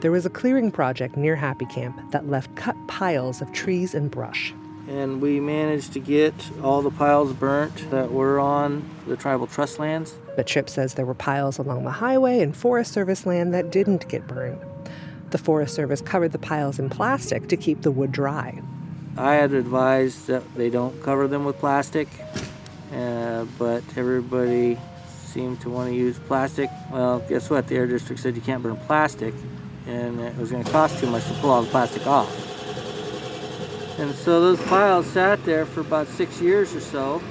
There 0.00 0.12
was 0.12 0.24
a 0.24 0.30
clearing 0.30 0.70
project 0.70 1.16
near 1.16 1.34
Happy 1.34 1.66
Camp 1.66 2.12
that 2.12 2.28
left 2.28 2.54
cut 2.54 2.76
piles 2.86 3.42
of 3.42 3.52
trees 3.52 3.94
and 3.94 4.10
brush. 4.10 4.54
And 4.88 5.20
we 5.20 5.40
managed 5.40 5.92
to 5.94 6.00
get 6.00 6.34
all 6.62 6.82
the 6.82 6.90
piles 6.90 7.32
burnt 7.32 7.90
that 7.90 8.12
were 8.12 8.38
on 8.38 8.88
the 9.06 9.16
tribal 9.16 9.46
trust 9.46 9.78
lands. 9.78 10.14
But 10.36 10.46
Tripp 10.46 10.70
says 10.70 10.94
there 10.94 11.04
were 11.04 11.14
piles 11.14 11.58
along 11.58 11.84
the 11.84 11.90
highway 11.90 12.40
and 12.40 12.56
Forest 12.56 12.92
Service 12.92 13.26
land 13.26 13.52
that 13.52 13.70
didn't 13.70 14.08
get 14.08 14.26
burned. 14.26 14.60
The 15.30 15.38
Forest 15.38 15.74
Service 15.74 16.00
covered 16.00 16.32
the 16.32 16.38
piles 16.38 16.78
in 16.78 16.88
plastic 16.88 17.48
to 17.48 17.56
keep 17.56 17.82
the 17.82 17.90
wood 17.90 18.12
dry. 18.12 18.62
I 19.18 19.34
had 19.34 19.52
advised 19.52 20.28
that 20.28 20.42
they 20.54 20.70
don't 20.70 21.02
cover 21.02 21.26
them 21.26 21.44
with 21.44 21.58
plastic, 21.58 22.08
uh, 22.94 23.44
but 23.58 23.82
everybody 23.96 24.78
seemed 25.08 25.60
to 25.62 25.70
want 25.70 25.90
to 25.90 25.94
use 25.94 26.18
plastic. 26.20 26.70
Well, 26.90 27.18
guess 27.28 27.50
what? 27.50 27.66
The 27.66 27.74
Air 27.74 27.86
District 27.86 28.22
said 28.22 28.36
you 28.36 28.42
can't 28.42 28.62
burn 28.62 28.76
plastic, 28.76 29.34
and 29.88 30.20
it 30.20 30.36
was 30.36 30.50
going 30.50 30.62
to 30.62 30.70
cost 30.70 30.98
too 30.98 31.06
much 31.06 31.24
to 31.26 31.32
pull 31.34 31.50
all 31.50 31.62
the 31.62 31.70
plastic 31.70 32.06
off. 32.06 32.28
And 33.98 34.14
so 34.14 34.40
those 34.40 34.60
piles 34.68 35.06
sat 35.06 35.42
there 35.44 35.66
for 35.66 35.80
about 35.80 36.06
six 36.06 36.40
years 36.40 36.74
or 36.74 36.80
so. 36.80 37.22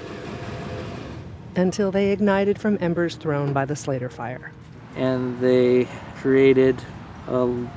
Until 1.56 1.92
they 1.92 2.12
ignited 2.12 2.60
from 2.60 2.78
embers 2.82 3.16
thrown 3.16 3.54
by 3.54 3.66
the 3.66 3.76
Slater 3.76 4.10
fire. 4.10 4.52
And 4.96 5.40
they 5.40 5.88
created 6.18 6.76
a 7.28 7.68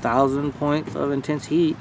thousand 0.00 0.52
points 0.52 0.94
of 0.94 1.10
intense 1.10 1.46
heat, 1.46 1.76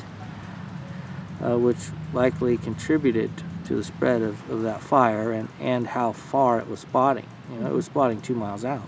uh, 1.44 1.58
which 1.58 1.78
likely 2.14 2.58
contributed 2.58 3.32
to 3.66 3.76
the 3.76 3.84
spread 3.84 4.22
of, 4.22 4.50
of 4.50 4.64
that 4.64 4.82
fire 4.82 5.32
and, 5.32 5.48
and 5.60 5.88
how 5.88 6.12
far 6.12 6.60
it 6.60 6.68
was 6.68 6.80
spotting. 6.80 7.28
You 7.54 7.60
know, 7.60 7.68
it 7.68 7.74
was 7.74 7.86
spotting 7.86 8.20
two 8.22 8.36
miles 8.36 8.66
out. 8.66 8.84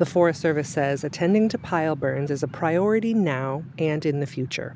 The 0.00 0.06
Forest 0.06 0.40
Service 0.40 0.70
says 0.70 1.04
attending 1.04 1.50
to 1.50 1.58
pile 1.58 1.94
burns 1.94 2.30
is 2.30 2.42
a 2.42 2.48
priority 2.48 3.12
now 3.12 3.64
and 3.76 4.06
in 4.06 4.20
the 4.20 4.26
future. 4.26 4.74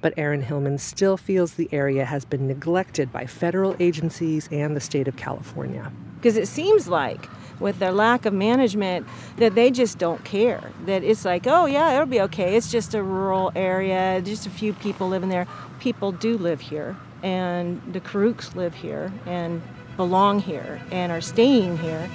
But 0.00 0.14
Aaron 0.16 0.42
Hillman 0.42 0.78
still 0.78 1.16
feels 1.16 1.54
the 1.54 1.68
area 1.72 2.04
has 2.04 2.24
been 2.24 2.46
neglected 2.46 3.10
by 3.10 3.26
federal 3.26 3.74
agencies 3.80 4.48
and 4.52 4.76
the 4.76 4.80
state 4.80 5.08
of 5.08 5.16
California. 5.16 5.90
Because 6.18 6.36
it 6.36 6.46
seems 6.46 6.86
like, 6.86 7.28
with 7.58 7.80
their 7.80 7.90
lack 7.90 8.26
of 8.26 8.32
management, 8.32 9.08
that 9.38 9.56
they 9.56 9.72
just 9.72 9.98
don't 9.98 10.24
care. 10.24 10.70
That 10.86 11.02
it's 11.02 11.24
like, 11.24 11.48
oh, 11.48 11.66
yeah, 11.66 11.92
it'll 11.92 12.06
be 12.06 12.20
okay. 12.20 12.54
It's 12.54 12.70
just 12.70 12.94
a 12.94 13.02
rural 13.02 13.50
area, 13.56 14.22
just 14.22 14.46
a 14.46 14.50
few 14.50 14.72
people 14.72 15.08
living 15.08 15.30
there. 15.30 15.48
People 15.80 16.12
do 16.12 16.38
live 16.38 16.60
here, 16.60 16.96
and 17.24 17.82
the 17.92 18.00
Karuks 18.00 18.54
live 18.54 18.74
here 18.74 19.12
and 19.26 19.62
belong 19.96 20.38
here 20.38 20.80
and 20.92 21.10
are 21.10 21.20
staying 21.20 21.78
here. 21.78 22.08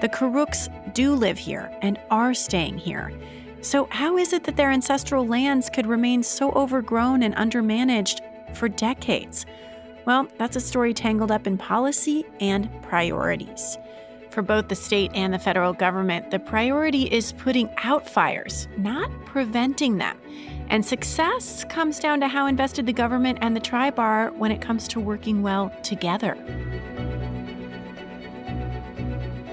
The 0.00 0.08
Karuks 0.08 0.68
do 0.94 1.14
live 1.14 1.38
here 1.38 1.70
and 1.82 1.98
are 2.10 2.32
staying 2.32 2.78
here. 2.78 3.12
So, 3.60 3.88
how 3.90 4.16
is 4.16 4.32
it 4.32 4.44
that 4.44 4.56
their 4.56 4.70
ancestral 4.70 5.26
lands 5.26 5.68
could 5.68 5.86
remain 5.86 6.22
so 6.22 6.52
overgrown 6.52 7.24
and 7.24 7.34
undermanaged 7.34 8.20
for 8.54 8.68
decades? 8.68 9.44
Well, 10.04 10.28
that's 10.38 10.54
a 10.54 10.60
story 10.60 10.94
tangled 10.94 11.32
up 11.32 11.48
in 11.48 11.58
policy 11.58 12.24
and 12.40 12.70
priorities. 12.82 13.76
For 14.30 14.42
both 14.42 14.68
the 14.68 14.76
state 14.76 15.10
and 15.14 15.34
the 15.34 15.38
federal 15.38 15.72
government, 15.72 16.30
the 16.30 16.38
priority 16.38 17.04
is 17.04 17.32
putting 17.32 17.68
out 17.82 18.08
fires, 18.08 18.68
not 18.76 19.10
preventing 19.24 19.98
them. 19.98 20.16
And 20.68 20.84
success 20.84 21.64
comes 21.64 21.98
down 21.98 22.20
to 22.20 22.28
how 22.28 22.46
invested 22.46 22.86
the 22.86 22.92
government 22.92 23.38
and 23.40 23.56
the 23.56 23.60
tribe 23.60 23.98
are 23.98 24.30
when 24.30 24.52
it 24.52 24.60
comes 24.60 24.86
to 24.88 25.00
working 25.00 25.42
well 25.42 25.72
together. 25.82 26.36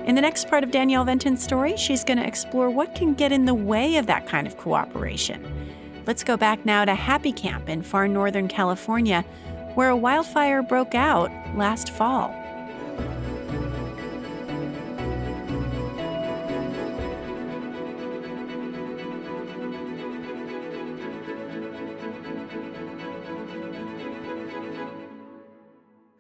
In 0.06 0.14
the 0.14 0.22
next 0.22 0.48
part 0.48 0.64
of 0.64 0.70
Danielle 0.70 1.04
Venton's 1.04 1.44
story, 1.44 1.76
she's 1.78 2.04
going 2.04 2.20
to 2.20 2.28
explore 2.28 2.70
what 2.70 2.94
can 2.94 3.16
get 3.16 3.32
in 3.32 3.46
the 3.46 3.56
way 3.56 3.96
of 3.96 4.06
that 4.06 4.28
kind 4.28 4.46
of 4.46 4.56
cooperation. 4.56 5.44
Let's 6.06 6.24
go 6.24 6.38
back 6.38 6.64
now 6.64 6.86
to 6.86 6.94
Happy 6.94 7.32
Camp 7.32 7.68
in 7.68 7.82
far 7.82 8.08
northern 8.08 8.48
California, 8.48 9.24
where 9.74 9.90
a 9.90 9.98
wildfire 9.98 10.62
broke 10.62 10.94
out 10.94 11.32
last 11.58 11.90
fall. 11.90 12.30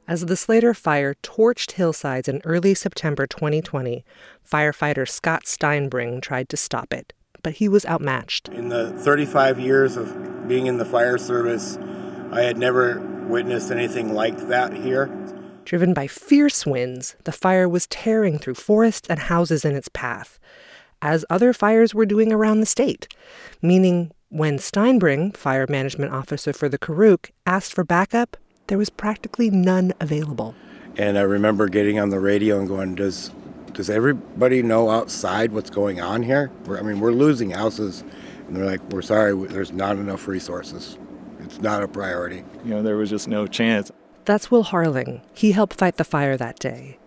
As 0.08 0.28
the 0.28 0.38
Slater 0.38 0.76
fire 0.76 1.16
torched 1.24 1.72
hillsides 1.72 2.28
in 2.28 2.40
early 2.46 2.76
September 2.76 3.26
2020, 3.26 4.06
firefighter 4.48 5.10
Scott 5.10 5.46
Steinbring 5.46 6.22
tried 6.22 6.48
to 6.50 6.58
stop 6.58 6.94
it, 6.94 7.12
but 7.42 7.54
he 7.54 7.68
was 7.68 7.88
outmatched. 7.88 8.48
In 8.50 8.70
the 8.70 8.92
35 8.92 9.60
years 9.60 9.98
of 9.98 10.48
being 10.48 10.68
in 10.68 10.78
the 10.78 10.86
fire 10.86 11.18
service, 11.18 11.80
I 12.32 12.42
had 12.42 12.56
never 12.56 13.00
witnessed 13.28 13.72
anything 13.72 14.14
like 14.14 14.48
that 14.48 14.74
here. 14.74 15.08
Driven 15.64 15.96
by 15.96 16.06
fierce 16.06 16.68
winds, 16.68 17.16
the 17.24 17.32
fire 17.32 17.68
was 17.68 17.88
tearing 17.88 18.38
through 18.38 18.54
forests 18.54 19.10
and 19.10 19.22
houses 19.22 19.66
in 19.66 19.76
its 19.76 19.90
path, 19.90 20.38
as 21.02 21.26
other 21.32 21.52
fires 21.52 21.96
were 21.96 22.06
doing 22.06 22.32
around 22.32 22.60
the 22.60 22.68
state, 22.68 23.08
meaning 23.60 24.12
when 24.30 24.60
Steinbring, 24.60 25.36
fire 25.36 25.66
management 25.68 26.14
officer 26.14 26.54
for 26.54 26.70
the 26.70 26.78
Karuk, 26.78 27.32
asked 27.48 27.74
for 27.74 27.84
backup, 27.84 28.38
there 28.68 28.78
was 28.78 28.90
practically 28.90 29.50
none 29.50 29.94
available. 30.00 30.56
And 30.98 31.18
I 31.18 31.22
remember 31.22 31.68
getting 31.68 32.00
on 32.00 32.10
the 32.10 32.20
radio 32.20 32.60
and 32.60 32.68
going, 32.68 32.96
"Does 32.96 33.32
does 33.74 33.90
everybody 33.90 34.64
know 34.64 34.90
outside 34.90 35.52
what's 35.52 35.70
going 35.70 36.00
on 36.00 36.24
here? 36.24 36.50
We're, 36.66 36.80
I 36.80 36.82
mean, 36.82 37.00
we're 37.00 37.12
losing 37.12 37.52
houses." 37.52 38.04
And 38.48 38.56
they're 38.56 38.66
like, 38.66 38.82
"We're 38.92 39.02
sorry, 39.02 39.36
there's 39.48 39.74
not 39.74 39.98
enough 39.98 40.28
resources. 40.28 40.98
It's 41.42 41.60
not 41.62 41.84
a 41.84 41.88
priority." 41.88 42.44
You 42.64 42.76
know, 42.76 42.84
there 42.84 42.96
was 42.96 43.10
just 43.10 43.28
no 43.28 43.48
chance. 43.48 43.92
That's 44.24 44.50
Will 44.50 44.64
Harling. 44.64 45.22
He 45.34 45.52
helped 45.52 45.78
fight 45.78 45.98
the 45.98 46.04
fire 46.04 46.38
that 46.38 46.58
day. 46.58 46.98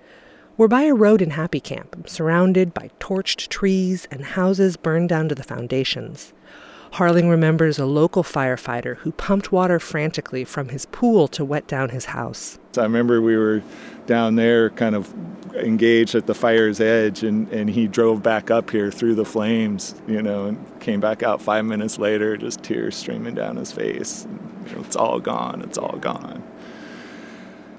We're 0.57 0.69
by 0.69 0.83
a 0.83 0.95
road 0.95 1.23
in 1.23 1.31
Happy 1.31 1.61
Camp, 1.61 2.09
surrounded 2.09 2.75
by 2.75 2.91
torched 3.01 3.49
trees 3.49 4.07
and 4.11 4.25
houses 4.25 4.77
burned 4.77 5.09
down 5.09 5.29
to 5.29 5.35
the 5.35 5.45
foundations. 5.45 6.33
Harling 6.93 7.31
remembers 7.31 7.79
a 7.79 7.87
local 7.87 8.23
firefighter 8.23 8.97
who 8.99 9.13
pumped 9.13 9.53
water 9.53 9.79
frantically 9.79 10.45
from 10.45 10.71
his 10.71 10.87
pool 10.87 11.29
to 11.29 11.45
wet 11.45 11.67
down 11.67 11.91
his 11.91 12.07
house. 12.07 12.59
I 12.77 12.83
remember 12.83 13.21
we 13.21 13.37
were 13.37 13.63
down 14.07 14.37
there 14.37 14.71
kind 14.71 14.95
of 14.95 15.13
engaged 15.55 16.15
at 16.15 16.27
the 16.27 16.35
fire's 16.35 16.81
edge 16.81 17.23
and, 17.23 17.49
and 17.53 17.69
he 17.69 17.87
drove 17.87 18.23
back 18.23 18.51
up 18.51 18.71
here 18.71 18.91
through 18.91 19.15
the 19.17 19.25
flames, 19.25 19.95
you 20.07 20.23
know, 20.23 20.47
and 20.47 20.81
came 20.81 21.01
back 21.01 21.23
out 21.23 21.43
five 21.43 21.65
minutes 21.65 21.99
later, 21.99 22.37
just 22.37 22.63
tears 22.63 22.97
streaming 22.97 23.35
down 23.35 23.57
his 23.57 23.73
face. 23.73 24.25
And, 24.25 24.67
you 24.69 24.77
know, 24.77 24.83
it's 24.83 24.97
all 24.97 25.21
gone, 25.21 25.63
it's 25.63 25.79
all 25.79 25.99
gone. 25.99 26.43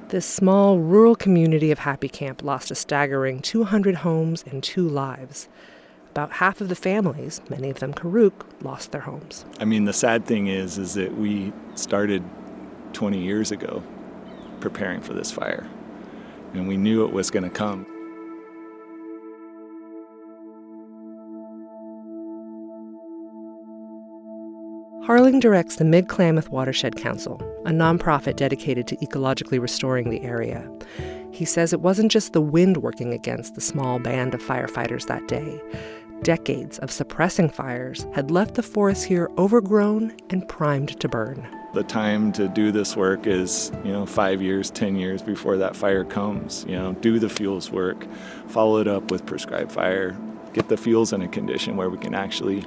This 0.10 0.26
small 0.26 0.80
rural 0.80 1.16
community 1.16 1.72
of 1.72 1.80
Happy 1.80 2.10
Camp 2.10 2.44
lost 2.44 2.72
a 2.72 2.76
staggering 2.76 3.42
200 3.42 3.98
homes 3.98 4.44
and 4.50 4.64
two 4.64 4.88
lives. 4.88 5.48
About 6.12 6.32
half 6.34 6.60
of 6.60 6.70
the 6.70 6.76
families, 6.76 7.40
many 7.50 7.70
of 7.70 7.80
them 7.80 7.94
Karuk, 7.94 8.34
lost 8.64 8.92
their 8.92 9.02
homes. 9.02 9.46
I 9.60 9.66
mean, 9.66 9.86
the 9.86 9.94
sad 9.94 10.26
thing 10.26 10.48
is, 10.48 10.78
is 10.78 10.96
that 10.96 11.16
we 11.16 11.54
started 11.76 12.24
20 12.94 13.20
years 13.20 13.52
ago 13.52 13.84
preparing 14.60 15.02
for 15.02 15.14
this 15.14 15.32
fire, 15.32 15.68
and 16.54 16.68
we 16.68 16.78
knew 16.78 17.06
it 17.06 17.14
was 17.14 17.30
going 17.30 17.44
to 17.44 17.50
come. 17.50 17.86
Harling 25.06 25.40
directs 25.40 25.78
the 25.78 25.86
Mid 25.86 26.08
Klamath 26.08 26.50
Watershed 26.50 26.96
Council, 26.96 27.42
a 27.66 27.72
nonprofit 27.72 28.36
dedicated 28.36 28.86
to 28.88 28.96
ecologically 28.98 29.60
restoring 29.60 30.10
the 30.10 30.22
area. 30.22 30.70
He 31.32 31.46
says 31.46 31.74
it 31.74 31.82
wasn't 31.82 32.12
just 32.12 32.34
the 32.34 32.42
wind 32.42 32.78
working 32.78 33.14
against 33.14 33.56
the 33.56 33.62
small 33.62 33.98
band 33.98 34.34
of 34.34 34.42
firefighters 34.42 35.08
that 35.08 35.28
day. 35.28 35.62
Decades 36.24 36.80
of 36.80 36.92
suppressing 36.92 37.50
fires 37.50 38.06
had 38.14 38.30
left 38.30 38.56
the 38.56 38.64
forest 38.64 39.06
here 39.06 39.30
overgrown 39.38 40.16
and 40.30 40.48
primed 40.48 41.00
to 41.00 41.08
burn. 41.08 41.48
The 41.74 41.84
time 41.84 42.32
to 42.34 42.50
do 42.50 42.72
this 42.72 42.98
work 42.98 43.26
is, 43.26 43.72
you 43.86 43.94
know, 43.94 44.06
five 44.06 44.42
years, 44.42 44.70
10 44.70 44.98
years 44.98 45.22
before 45.22 45.58
that 45.58 45.76
fire 45.76 46.04
comes. 46.04 46.66
You 46.68 46.76
know, 46.76 46.94
do 46.94 47.20
the 47.20 47.30
fuels 47.30 47.72
work, 47.72 48.06
follow 48.48 48.80
it 48.80 48.88
up 48.88 49.12
with 49.12 49.26
prescribed 49.26 49.72
fire, 49.72 50.18
get 50.54 50.68
the 50.68 50.78
fuels 50.78 51.14
in 51.14 51.22
a 51.22 51.28
condition 51.28 51.78
where 51.78 51.90
we 51.90 51.98
can 51.98 52.14
actually 52.14 52.66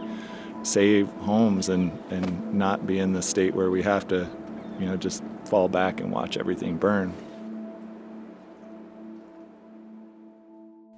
save 0.62 1.09
homes 1.21 1.68
and, 1.68 1.92
and 2.11 2.54
not 2.54 2.87
be 2.87 2.99
in 3.00 3.12
the 3.12 3.23
state 3.23 3.54
where 3.54 3.71
we 3.71 3.82
have 3.82 4.09
to, 4.09 4.30
you 4.78 4.87
know, 4.87 4.97
just 4.97 5.23
fall 5.44 5.68
back 5.68 6.00
and 6.00 6.11
watch 6.11 6.38
everything 6.38 6.78
burn. 6.78 7.12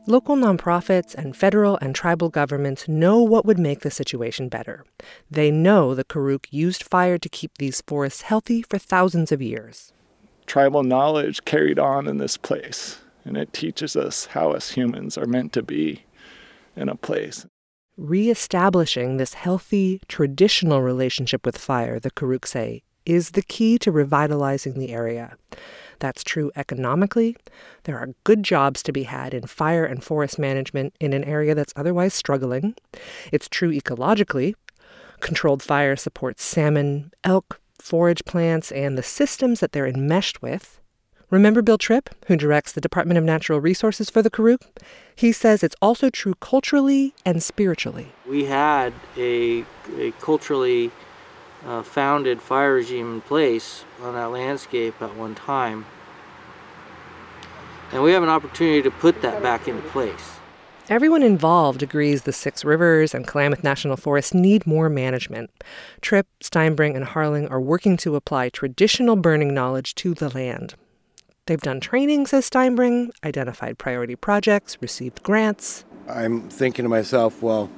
Local 0.07 0.37
nonprofits 0.37 1.15
and 1.15 1.35
federal 1.35 1.79
and 1.79 1.95
tribal 1.95 2.29
governments 2.29 2.87
know 2.87 3.23
what 3.23 3.47
would 3.47 3.59
make 3.59 3.81
the 3.81 3.91
situation 3.91 4.51
better. 4.51 4.85
They 5.31 5.51
know 5.51 5.95
the 5.95 6.05
Karuk 6.05 6.47
used 6.51 6.83
fire 6.83 7.17
to 7.17 7.29
keep 7.31 7.57
these 7.57 7.81
forests 7.87 8.21
healthy 8.21 8.61
for 8.69 8.77
thousands 8.77 9.33
of 9.33 9.41
years. 9.41 9.95
Tribal 10.45 10.83
knowledge 10.83 11.47
carried 11.47 11.79
on 11.79 12.07
in 12.07 12.19
this 12.19 12.37
place, 12.37 13.01
and 13.25 13.39
it 13.39 13.55
teaches 13.55 13.97
us 13.97 14.27
how 14.27 14.51
us 14.51 14.73
humans 14.73 15.17
are 15.17 15.27
meant 15.27 15.55
to 15.55 15.63
be 15.63 16.05
in 16.77 16.91
a 16.91 16.97
place. 16.97 17.47
Reestablishing 17.97 19.17
this 19.17 19.33
healthy, 19.33 20.03
traditional 20.07 20.83
relationship 20.83 21.47
with 21.47 21.57
fire, 21.57 21.99
the 21.99 22.11
Karuk 22.11 22.47
say, 22.47 22.83
is 23.07 23.31
the 23.31 23.43
key 23.43 23.79
to 23.79 23.91
revitalizing 23.91 24.79
the 24.79 24.91
area. 24.91 25.39
That's 25.99 26.25
true 26.25 26.51
economically. 26.57 27.37
There 27.85 27.99
are 27.99 28.15
good 28.25 28.43
jobs 28.43 28.83
to 28.85 28.93
be 28.93 29.05
had 29.05 29.35
in 29.35 29.47
fire 29.47 29.85
and 29.85 30.03
forest 30.03 30.39
management 30.39 30.95
in 31.01 31.13
an 31.13 31.25
area 31.25 31.55
that's 31.55 31.73
otherwise 31.77 32.15
struggling. 32.15 32.75
It's 33.33 33.49
true 33.49 33.73
ecologically. 33.73 34.55
Controlled 35.21 35.63
fire 35.63 35.97
supports 35.97 36.43
salmon, 36.43 37.13
elk, 37.23 37.61
forage 37.79 38.25
plants, 38.25 38.73
and 38.73 38.99
the 38.99 39.03
systems 39.03 39.61
that 39.61 39.73
they're 39.73 39.87
enmeshed 39.87 40.43
with. 40.43 40.81
Remember 41.31 41.63
Bill 41.63 41.79
Tripp, 41.79 42.11
who 42.27 42.37
directs 42.37 42.73
the 42.73 42.81
Department 42.81 43.19
of 43.19 43.25
Natural 43.25 43.61
Resources 43.61 44.11
for 44.11 44.23
the 44.23 44.31
Karuk? 44.31 44.61
He 45.17 45.33
says 45.33 45.63
it's 45.63 45.77
also 45.83 46.11
true 46.11 46.35
culturally 46.41 47.15
and 47.25 47.43
spiritually. 47.43 48.13
We 48.29 48.45
had 48.45 48.93
a, 49.17 49.65
a 49.99 50.13
culturally 50.21 50.91
uh, 51.67 51.83
founded 51.83 52.41
fire 52.43 52.75
regime 52.75 53.15
in 53.15 53.21
place 53.21 53.85
on 54.03 54.15
that 54.15 54.31
landscape 54.31 55.01
at 55.01 55.17
one 55.17 55.35
time. 55.35 55.87
And 57.93 58.03
we 58.03 58.13
have 58.13 58.23
an 58.23 58.29
opportunity 58.29 58.83
to 58.83 58.91
put 58.91 59.23
that 59.23 59.43
back 59.43 59.69
into 59.69 59.83
place. 59.89 60.35
Everyone 60.91 61.23
involved 61.23 61.83
agrees 61.83 62.23
the 62.23 62.33
Six 62.33 62.63
Rivers 62.63 63.15
and 63.15 63.27
Klamath 63.27 63.65
National 63.65 63.97
Forest 63.97 64.35
need 64.35 64.67
more 64.67 64.91
management. 64.91 65.51
Tripp, 66.03 66.27
Steinbring, 66.43 66.95
and 66.95 67.07
Harling 67.07 67.51
are 67.51 67.61
working 67.61 67.97
to 67.99 68.17
apply 68.17 68.51
traditional 68.51 69.17
burning 69.17 69.55
knowledge 69.55 69.95
to 69.95 70.13
the 70.13 70.29
land. 70.29 70.75
They've 71.47 71.61
done 71.61 71.81
training, 71.81 72.27
says 72.27 72.49
Steinbring, 72.51 73.11
identified 73.25 73.79
priority 73.79 74.17
projects, 74.17 74.77
received 74.83 75.23
grants. 75.23 75.87
I'm 76.07 76.51
thinking 76.51 76.83
to 76.83 76.89
myself, 76.91 77.43
well, 77.43 77.71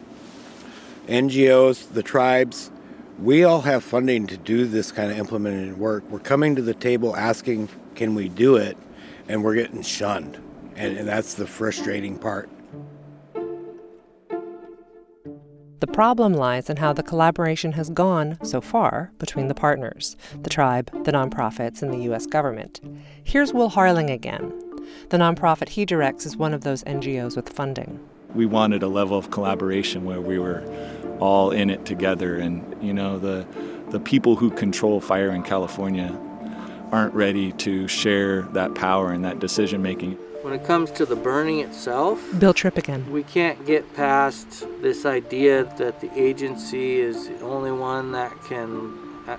NGOs, 1.06 1.92
the 1.92 2.02
tribes, 2.02 2.72
we 3.18 3.44
all 3.44 3.62
have 3.62 3.82
funding 3.82 4.26
to 4.26 4.36
do 4.36 4.66
this 4.66 4.92
kind 4.92 5.10
of 5.10 5.18
implemented 5.18 5.78
work. 5.78 6.04
We're 6.10 6.18
coming 6.18 6.54
to 6.56 6.62
the 6.62 6.74
table 6.74 7.16
asking, 7.16 7.68
can 7.94 8.14
we 8.14 8.28
do 8.28 8.56
it? 8.56 8.76
And 9.28 9.42
we're 9.42 9.54
getting 9.54 9.82
shunned. 9.82 10.36
And, 10.76 10.96
and 10.98 11.08
that's 11.08 11.34
the 11.34 11.46
frustrating 11.46 12.18
part. 12.18 12.50
The 15.80 15.86
problem 15.86 16.34
lies 16.34 16.70
in 16.70 16.78
how 16.78 16.92
the 16.92 17.02
collaboration 17.02 17.72
has 17.72 17.90
gone 17.90 18.38
so 18.42 18.60
far 18.60 19.12
between 19.18 19.48
the 19.48 19.54
partners 19.54 20.16
the 20.42 20.50
tribe, 20.50 20.90
the 21.04 21.12
nonprofits, 21.12 21.82
and 21.82 21.92
the 21.92 22.04
U.S. 22.04 22.26
government. 22.26 22.80
Here's 23.24 23.52
Will 23.52 23.70
Harling 23.70 24.10
again. 24.10 24.52
The 25.10 25.18
nonprofit 25.18 25.70
he 25.70 25.84
directs 25.84 26.26
is 26.26 26.36
one 26.36 26.54
of 26.54 26.62
those 26.62 26.82
NGOs 26.84 27.36
with 27.36 27.48
funding. 27.48 28.00
We 28.36 28.46
wanted 28.46 28.82
a 28.82 28.88
level 28.88 29.16
of 29.16 29.30
collaboration 29.30 30.04
where 30.04 30.20
we 30.20 30.38
were 30.38 30.62
all 31.20 31.50
in 31.50 31.70
it 31.70 31.86
together, 31.86 32.36
and 32.36 32.76
you 32.82 32.92
know 32.92 33.18
the 33.18 33.46
the 33.90 33.98
people 33.98 34.36
who 34.36 34.50
control 34.50 35.00
fire 35.00 35.30
in 35.30 35.42
California 35.42 36.14
aren't 36.92 37.14
ready 37.14 37.52
to 37.52 37.88
share 37.88 38.42
that 38.52 38.74
power 38.74 39.10
and 39.12 39.24
that 39.24 39.38
decision 39.38 39.82
making. 39.82 40.12
When 40.42 40.52
it 40.52 40.64
comes 40.64 40.90
to 40.92 41.06
the 41.06 41.16
burning 41.16 41.60
itself, 41.60 42.22
Bill 42.38 42.54
Tripp 42.54 42.76
again. 42.76 43.10
We 43.10 43.22
can't 43.22 43.66
get 43.66 43.94
past 43.96 44.66
this 44.82 45.06
idea 45.06 45.64
that 45.78 46.00
the 46.00 46.10
agency 46.16 47.00
is 47.00 47.28
the 47.28 47.40
only 47.40 47.72
one 47.72 48.12
that 48.12 48.32
can 48.44 48.96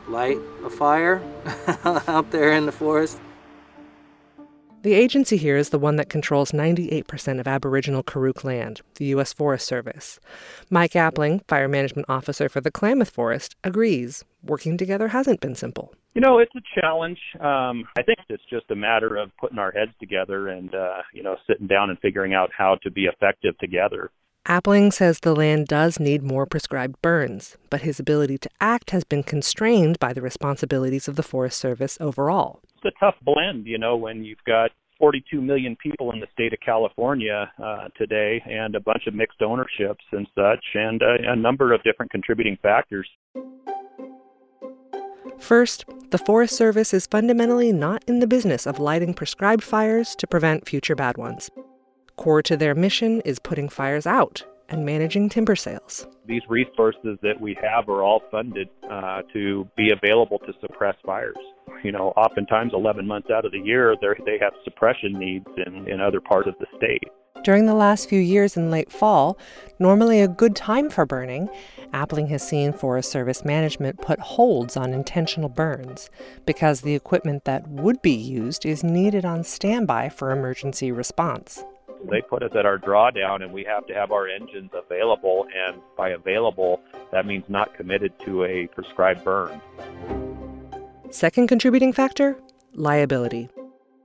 light 0.10 0.40
a 0.66 0.70
fire 0.70 1.22
out 1.86 2.32
there 2.32 2.52
in 2.54 2.66
the 2.66 2.72
forest. 2.72 3.20
The 4.84 4.94
agency 4.94 5.38
here 5.38 5.58
is 5.58 5.70
the 5.70 5.80
one 5.80 5.96
that 5.96 6.08
controls 6.08 6.52
98% 6.52 7.40
of 7.40 7.48
Aboriginal 7.48 8.04
Karuk 8.04 8.44
land, 8.44 8.82
the 8.96 9.06
U.S. 9.06 9.34
Forest 9.34 9.66
Service. 9.66 10.20
Mike 10.70 10.92
Appling, 10.92 11.42
Fire 11.48 11.68
Management 11.68 12.06
Officer 12.08 12.48
for 12.48 12.62
the 12.62 12.70
Klamath 12.70 13.10
Forest, 13.10 13.56
agrees 13.64 14.24
working 14.44 14.78
together 14.78 15.08
hasn't 15.08 15.42
been 15.42 15.56
simple. 15.56 15.94
You 16.14 16.22
know, 16.22 16.38
it's 16.38 16.54
a 16.56 16.80
challenge. 16.80 17.18
Um, 17.40 17.86
I 17.98 18.04
think 18.04 18.20
it's 18.30 18.44
just 18.50 18.70
a 18.70 18.76
matter 18.76 19.18
of 19.18 19.32
putting 19.38 19.58
our 19.58 19.72
heads 19.72 19.92
together 20.00 20.48
and, 20.50 20.74
uh, 20.74 21.02
you 21.12 21.24
know, 21.24 21.38
sitting 21.48 21.68
down 21.68 21.90
and 21.90 21.98
figuring 22.00 22.36
out 22.36 22.52
how 22.56 22.78
to 22.84 22.92
be 22.92 23.06
effective 23.06 23.58
together. 23.58 24.12
Appling 24.48 24.94
says 24.94 25.20
the 25.20 25.36
land 25.36 25.68
does 25.68 26.00
need 26.00 26.24
more 26.24 26.46
prescribed 26.46 27.02
burns, 27.02 27.58
but 27.70 27.82
his 27.82 28.00
ability 28.00 28.38
to 28.38 28.50
act 28.62 28.92
has 28.92 29.04
been 29.04 29.24
constrained 29.24 30.00
by 30.00 30.14
the 30.14 30.22
responsibilities 30.22 31.08
of 31.08 31.18
the 31.18 31.24
Forest 31.24 31.60
Service 31.60 31.98
overall. 32.00 32.62
It's 32.78 32.96
a 32.96 33.00
tough 33.00 33.16
blend, 33.24 33.66
you 33.66 33.80
know, 33.80 33.98
when 33.98 34.24
you've 34.24 34.44
got 34.46 34.70
42 35.00 35.42
million 35.42 35.76
people 35.82 36.12
in 36.12 36.20
the 36.20 36.28
state 36.32 36.54
of 36.54 36.60
California 36.60 37.52
uh, 37.64 37.88
today 37.98 38.42
and 38.46 38.76
a 38.76 38.80
bunch 38.80 39.08
of 39.08 39.16
mixed 39.16 39.42
ownerships 39.42 40.04
and 40.12 40.28
such, 40.36 40.64
and 40.76 41.02
uh, 41.02 41.32
a 41.32 41.36
number 41.36 41.74
of 41.74 41.82
different 41.84 42.12
contributing 42.12 42.58
factors. 42.62 43.08
First, 45.40 45.86
the 46.12 46.20
Forest 46.20 46.56
Service 46.56 46.94
is 46.94 47.08
fundamentally 47.08 47.72
not 47.72 48.04
in 48.08 48.20
the 48.20 48.28
business 48.28 48.68
of 48.68 48.80
lighting 48.80 49.14
prescribed 49.14 49.64
fires 49.64 50.16
to 50.16 50.28
prevent 50.28 50.68
future 50.68 50.96
bad 50.96 51.18
ones. 51.18 51.50
Core 52.16 52.44
to 52.44 52.56
their 52.56 52.76
mission 52.76 53.22
is 53.22 53.40
putting 53.40 53.70
fires 53.70 54.06
out 54.06 54.46
and 54.70 54.86
managing 54.86 55.30
timber 55.30 55.56
sales. 55.56 56.08
These 56.26 56.44
resources 56.50 57.18
that 57.22 57.40
we 57.40 57.58
have 57.62 57.88
are 57.90 58.04
all 58.04 58.24
funded 58.32 58.70
uh, 58.90 59.22
to 59.34 59.68
be 59.76 59.92
available 59.92 60.40
to 60.40 60.54
suppress 60.62 60.96
fires. 61.06 61.36
You 61.84 61.92
know, 61.92 62.10
oftentimes 62.18 62.72
11 62.74 63.06
months 63.06 63.30
out 63.30 63.46
of 63.46 63.52
the 63.52 63.60
year, 63.60 63.96
they 64.02 64.38
have 64.40 64.54
suppression 64.64 65.14
needs 65.14 65.48
in, 65.66 65.88
in 65.88 66.02
other 66.02 66.22
parts 66.22 66.48
of 66.48 66.56
the 66.60 66.66
state. 66.78 67.04
During 67.44 67.66
the 67.66 67.76
last 67.76 68.10
few 68.10 68.20
years 68.20 68.58
in 68.58 68.72
late 68.72 68.92
fall, 68.92 69.38
normally 69.80 70.22
a 70.22 70.28
good 70.28 70.56
time 70.56 70.90
for 70.90 71.06
burning, 71.06 71.50
Appling 71.94 72.28
has 72.30 72.46
seen 72.46 72.74
Forest 72.74 73.10
Service 73.12 73.46
management 73.46 74.02
put 74.02 74.20
holds 74.20 74.76
on 74.76 74.94
intentional 74.94 75.48
burns 75.48 76.10
because 76.46 76.82
the 76.82 76.96
equipment 76.96 77.46
that 77.46 77.68
would 77.70 78.02
be 78.02 78.12
used 78.16 78.66
is 78.66 78.84
needed 78.84 79.24
on 79.24 79.44
standby 79.44 80.10
for 80.10 80.32
emergency 80.32 80.92
response. 80.92 81.64
They 82.04 82.22
put 82.22 82.44
us 82.44 82.52
at 82.56 82.66
our 82.66 82.78
drawdown 82.78 83.44
and 83.44 83.52
we 83.52 83.64
have 83.64 83.86
to 83.88 83.94
have 83.94 84.12
our 84.12 84.28
engines 84.28 84.72
available, 84.74 85.48
and 85.56 85.82
by 85.98 86.10
available, 86.10 86.82
that 87.12 87.26
means 87.26 87.46
not 87.48 87.74
committed 87.76 88.14
to 88.26 88.44
a 88.44 88.68
prescribed 88.68 89.24
burn. 89.24 89.62
Second 91.10 91.48
contributing 91.48 91.94
factor 91.94 92.38
liability. 92.74 93.50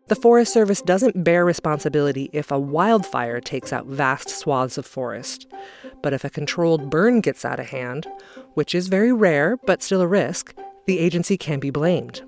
The 0.08 0.16
Forest 0.16 0.52
Service 0.52 0.82
doesn't 0.82 1.22
bear 1.22 1.44
responsibility 1.44 2.28
if 2.32 2.50
a 2.50 2.58
wildfire 2.58 3.40
takes 3.40 3.72
out 3.72 3.86
vast 3.86 4.28
swaths 4.28 4.76
of 4.76 4.84
forest. 4.84 5.46
But 6.02 6.12
if 6.12 6.24
a 6.24 6.30
controlled 6.30 6.90
burn 6.90 7.20
gets 7.20 7.44
out 7.44 7.60
of 7.60 7.68
hand, 7.68 8.06
which 8.54 8.74
is 8.74 8.88
very 8.88 9.12
rare 9.12 9.56
but 9.64 9.82
still 9.82 10.00
a 10.00 10.06
risk, 10.06 10.54
the 10.86 10.98
agency 10.98 11.36
can 11.36 11.60
be 11.60 11.70
blamed. 11.70 12.22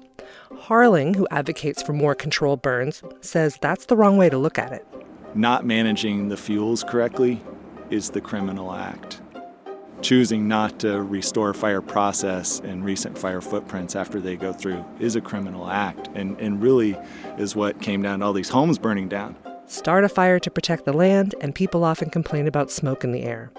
Harling, 0.52 1.16
who 1.16 1.26
advocates 1.30 1.82
for 1.82 1.92
more 1.92 2.14
controlled 2.14 2.62
burns, 2.62 3.02
says 3.20 3.58
that's 3.60 3.86
the 3.86 3.96
wrong 3.96 4.16
way 4.16 4.30
to 4.30 4.38
look 4.38 4.58
at 4.58 4.72
it. 4.72 4.86
Not 5.34 5.66
managing 5.66 6.28
the 6.28 6.36
fuels 6.36 6.84
correctly 6.84 7.42
is 7.90 8.10
the 8.10 8.20
criminal 8.20 8.72
act 8.72 9.20
choosing 10.04 10.46
not 10.46 10.78
to 10.80 11.02
restore 11.02 11.54
fire 11.54 11.80
process 11.80 12.60
and 12.60 12.84
recent 12.84 13.16
fire 13.16 13.40
footprints 13.40 13.96
after 13.96 14.20
they 14.20 14.36
go 14.36 14.52
through 14.52 14.84
is 15.00 15.16
a 15.16 15.20
criminal 15.20 15.70
act 15.70 16.08
and, 16.14 16.38
and 16.38 16.62
really 16.62 16.94
is 17.38 17.56
what 17.56 17.80
came 17.80 18.02
down 18.02 18.18
to 18.18 18.26
all 18.26 18.34
these 18.34 18.50
homes 18.50 18.78
burning 18.78 19.08
down. 19.08 19.34
Start 19.66 20.04
a 20.04 20.10
fire 20.10 20.38
to 20.38 20.50
protect 20.50 20.84
the 20.84 20.92
land, 20.92 21.34
and 21.40 21.54
people 21.54 21.84
often 21.84 22.10
complain 22.10 22.46
about 22.46 22.70
smoke 22.70 23.02
in 23.02 23.12
the 23.12 23.22
air. 23.22 23.50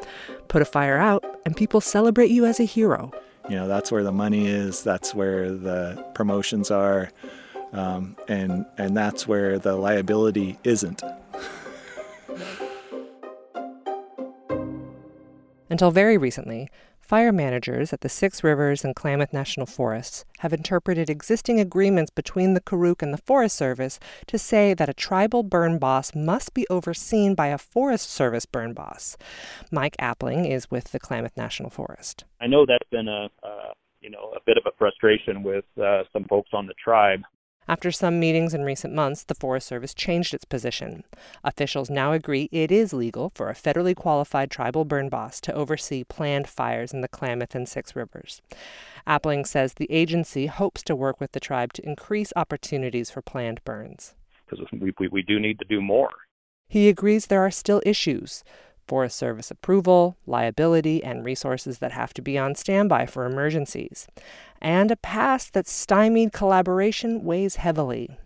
Put 0.48 0.62
a 0.62 0.66
fire 0.66 0.98
out, 0.98 1.26
and 1.46 1.58
people 1.58 1.82
celebrate 1.82 2.30
you 2.30 2.46
as 2.46 2.60
a 2.60 2.64
hero. 2.64 3.12
You 3.50 3.56
know, 3.56 3.68
that's 3.68 3.92
where 3.92 4.04
the 4.04 4.12
money 4.12 4.46
is, 4.46 4.84
that's 4.84 5.16
where 5.16 5.52
the 5.52 6.06
promotions 6.14 6.70
are, 6.70 7.10
um, 7.74 8.16
and, 8.28 8.68
and 8.78 8.96
that's 8.96 9.28
where 9.28 9.58
the 9.58 9.76
liability 9.76 10.60
isn't. 10.64 11.02
Until 15.70 15.92
very 15.92 16.18
recently, 16.18 16.70
fire 17.02 17.32
managers 17.32 17.92
at 17.92 18.02
the 18.02 18.08
Six 18.08 18.44
Rivers 18.44 18.86
and 18.86 18.96
Klamath 18.96 19.34
National 19.34 19.66
Forests 19.66 20.24
have 20.40 20.54
interpreted 20.54 21.10
existing 21.10 21.60
agreements 21.60 22.10
between 22.12 22.54
the 22.54 22.62
Karuk 22.62 23.02
and 23.02 23.14
the 23.14 23.18
Forest 23.18 23.56
Service 23.58 24.00
to 24.28 24.38
say 24.38 24.74
that 24.74 24.88
a 24.90 24.94
tribal 24.94 25.44
burn 25.44 25.78
boss 25.78 26.16
must 26.16 26.54
be 26.54 26.66
overseen 26.70 27.36
by 27.36 27.48
a 27.48 27.58
Forest 27.58 28.10
Service 28.10 28.46
burn 28.46 28.74
boss. 28.74 29.18
Mike 29.72 29.98
Appling 29.98 30.50
is 30.50 30.72
with 30.72 30.92
the 30.92 31.00
Klamath 31.00 31.36
National 31.36 31.70
Forest. 31.70 32.24
I 32.40 32.48
know 32.48 32.66
that's 32.66 32.90
been 32.90 33.08
a, 33.08 33.30
uh, 33.44 33.74
you 34.02 34.10
know, 34.10 34.34
a 34.36 34.40
bit 34.46 34.58
of 34.58 34.64
a 34.66 34.76
frustration 34.78 35.44
with 35.44 35.66
uh, 35.78 36.04
some 36.14 36.24
folks 36.26 36.52
on 36.54 36.68
the 36.68 36.76
tribe. 36.82 37.22
After 37.68 37.92
some 37.92 38.20
meetings 38.20 38.54
in 38.54 38.64
recent 38.64 38.94
months, 38.94 39.24
the 39.24 39.34
Forest 39.34 39.68
Service 39.68 39.96
changed 39.96 40.36
its 40.36 40.46
position. 40.46 41.04
Officials 41.44 41.90
now 41.90 42.12
agree 42.12 42.48
it 42.52 42.72
is 42.72 42.94
legal 42.94 43.32
for 43.34 43.50
a 43.50 43.56
federally 43.56 43.96
qualified 43.96 44.52
tribal 44.52 44.86
burn 44.86 45.10
boss 45.10 45.42
to 45.42 45.54
oversee 45.54 46.04
planned 46.04 46.48
fires 46.48 46.94
in 46.94 47.02
the 47.02 47.08
Klamath 47.08 47.56
and 47.56 47.68
Six 47.68 47.96
Rivers. 47.96 48.42
Appling 49.08 49.48
says 49.48 49.74
the 49.74 49.92
agency 49.92 50.46
hopes 50.46 50.84
to 50.84 50.96
work 50.96 51.20
with 51.20 51.32
the 51.32 51.40
tribe 51.40 51.74
to 51.74 51.86
increase 51.86 52.32
opportunities 52.36 53.10
for 53.10 53.24
planned 53.24 53.64
burns. 53.64 54.14
Because 54.48 54.66
we, 54.72 54.94
we, 55.00 55.08
we 55.08 55.22
do 55.24 55.40
need 55.40 55.58
to 55.58 55.66
do 55.66 55.82
more. 55.82 56.12
He 56.68 56.88
agrees 56.88 57.28
there 57.28 57.46
are 57.46 57.52
still 57.52 57.82
issues. 57.86 58.44
Forest 58.88 59.18
Service 59.18 59.52
approval, 59.52 60.18
liability, 60.26 61.04
and 61.04 61.26
resources 61.26 61.80
that 61.80 61.92
have 61.92 62.14
to 62.14 62.22
be 62.22 62.38
on 62.38 62.56
standby 62.56 63.06
for 63.06 63.26
emergencies, 63.26 64.08
and 64.62 64.92
a 64.92 64.96
past 64.96 65.54
that 65.54 65.68
stymied 65.68 66.34
collaboration 66.34 67.24
weighs 67.24 67.58
heavily. 67.58 68.18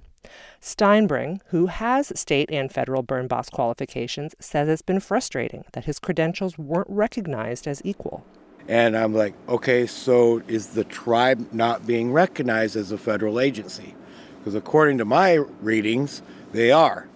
Steinbring, 0.62 1.39
who 1.48 1.67
has 1.67 2.12
state 2.19 2.50
and 2.52 2.72
federal 2.72 3.02
burn 3.02 3.28
boss 3.28 3.50
qualifications, 3.50 4.36
says 4.39 4.67
it's 4.67 4.82
been 4.82 5.00
frustrating 5.00 5.63
that 5.74 5.86
his 5.86 6.00
credentials 6.00 6.58
weren't 6.58 6.89
recognized 6.89 7.67
as 7.67 7.82
equal. 7.86 8.26
And 8.67 8.95
I'm 8.95 9.15
like, 9.15 9.34
okay, 9.48 9.88
so 9.88 10.43
is 10.48 10.67
the 10.67 10.84
tribe 10.84 11.52
not 11.52 11.88
being 11.88 12.12
recognized 12.12 12.76
as 12.76 12.91
a 12.91 12.98
federal 12.98 13.39
agency? 13.39 13.95
Because 14.38 14.54
according 14.54 15.00
to 15.00 15.06
my 15.06 15.36
readings, 15.60 16.22
they 16.52 16.72
are. 16.72 17.09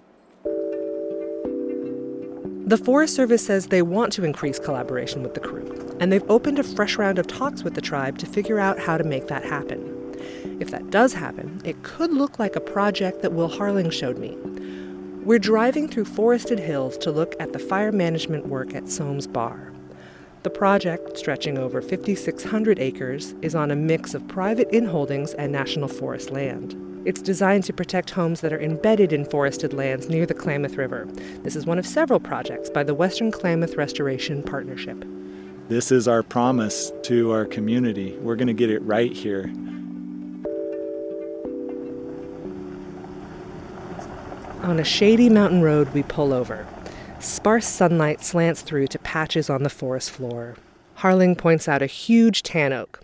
The 2.66 2.78
Forest 2.78 3.14
Service 3.14 3.44
says 3.44 3.66
they 3.66 3.82
want 3.82 4.10
to 4.14 4.24
increase 4.24 4.58
collaboration 4.58 5.22
with 5.22 5.34
the 5.34 5.40
Karuk, 5.40 5.98
and 6.00 6.10
they've 6.10 6.30
opened 6.30 6.58
a 6.58 6.62
fresh 6.62 6.96
round 6.96 7.18
of 7.18 7.26
talks 7.26 7.62
with 7.62 7.74
the 7.74 7.82
tribe 7.82 8.16
to 8.18 8.26
figure 8.26 8.58
out 8.58 8.78
how 8.78 8.96
to 8.96 9.04
make 9.04 9.28
that 9.28 9.44
happen. 9.44 10.16
If 10.60 10.70
that 10.70 10.88
does 10.88 11.12
happen, 11.12 11.60
it 11.62 11.82
could 11.82 12.10
look 12.10 12.38
like 12.38 12.56
a 12.56 12.60
project 12.60 13.20
that 13.20 13.34
Will 13.34 13.50
Harling 13.50 13.92
showed 13.92 14.16
me. 14.16 14.38
We're 15.24 15.38
driving 15.38 15.88
through 15.88 16.06
forested 16.06 16.58
hills 16.58 16.96
to 16.98 17.10
look 17.10 17.36
at 17.38 17.52
the 17.52 17.58
fire 17.58 17.92
management 17.92 18.46
work 18.46 18.74
at 18.74 18.88
Somes 18.88 19.26
Bar. 19.26 19.70
The 20.42 20.48
project, 20.48 21.18
stretching 21.18 21.58
over 21.58 21.82
5,600 21.82 22.78
acres, 22.78 23.34
is 23.42 23.54
on 23.54 23.72
a 23.72 23.76
mix 23.76 24.14
of 24.14 24.26
private 24.26 24.70
inholdings 24.70 25.34
and 25.36 25.52
national 25.52 25.88
forest 25.88 26.30
land. 26.30 26.74
It's 27.04 27.20
designed 27.20 27.64
to 27.64 27.74
protect 27.74 28.10
homes 28.10 28.40
that 28.40 28.52
are 28.52 28.60
embedded 28.60 29.12
in 29.12 29.26
forested 29.26 29.74
lands 29.74 30.08
near 30.08 30.24
the 30.24 30.32
Klamath 30.32 30.76
River. 30.76 31.06
This 31.42 31.54
is 31.54 31.66
one 31.66 31.78
of 31.78 31.86
several 31.86 32.18
projects 32.18 32.70
by 32.70 32.82
the 32.82 32.94
Western 32.94 33.30
Klamath 33.30 33.76
Restoration 33.76 34.42
Partnership. 34.42 35.04
This 35.68 35.92
is 35.92 36.08
our 36.08 36.22
promise 36.22 36.92
to 37.02 37.30
our 37.30 37.44
community. 37.44 38.16
We're 38.18 38.36
going 38.36 38.48
to 38.48 38.54
get 38.54 38.70
it 38.70 38.80
right 38.80 39.12
here. 39.12 39.52
On 44.62 44.80
a 44.80 44.84
shady 44.84 45.28
mountain 45.28 45.60
road, 45.60 45.92
we 45.92 46.02
pull 46.04 46.32
over. 46.32 46.66
Sparse 47.20 47.66
sunlight 47.66 48.24
slants 48.24 48.62
through 48.62 48.86
to 48.86 48.98
patches 48.98 49.50
on 49.50 49.62
the 49.62 49.68
forest 49.68 50.10
floor. 50.10 50.56
Harling 50.98 51.36
points 51.36 51.68
out 51.68 51.82
a 51.82 51.86
huge 51.86 52.42
tan 52.42 52.72
oak, 52.72 53.00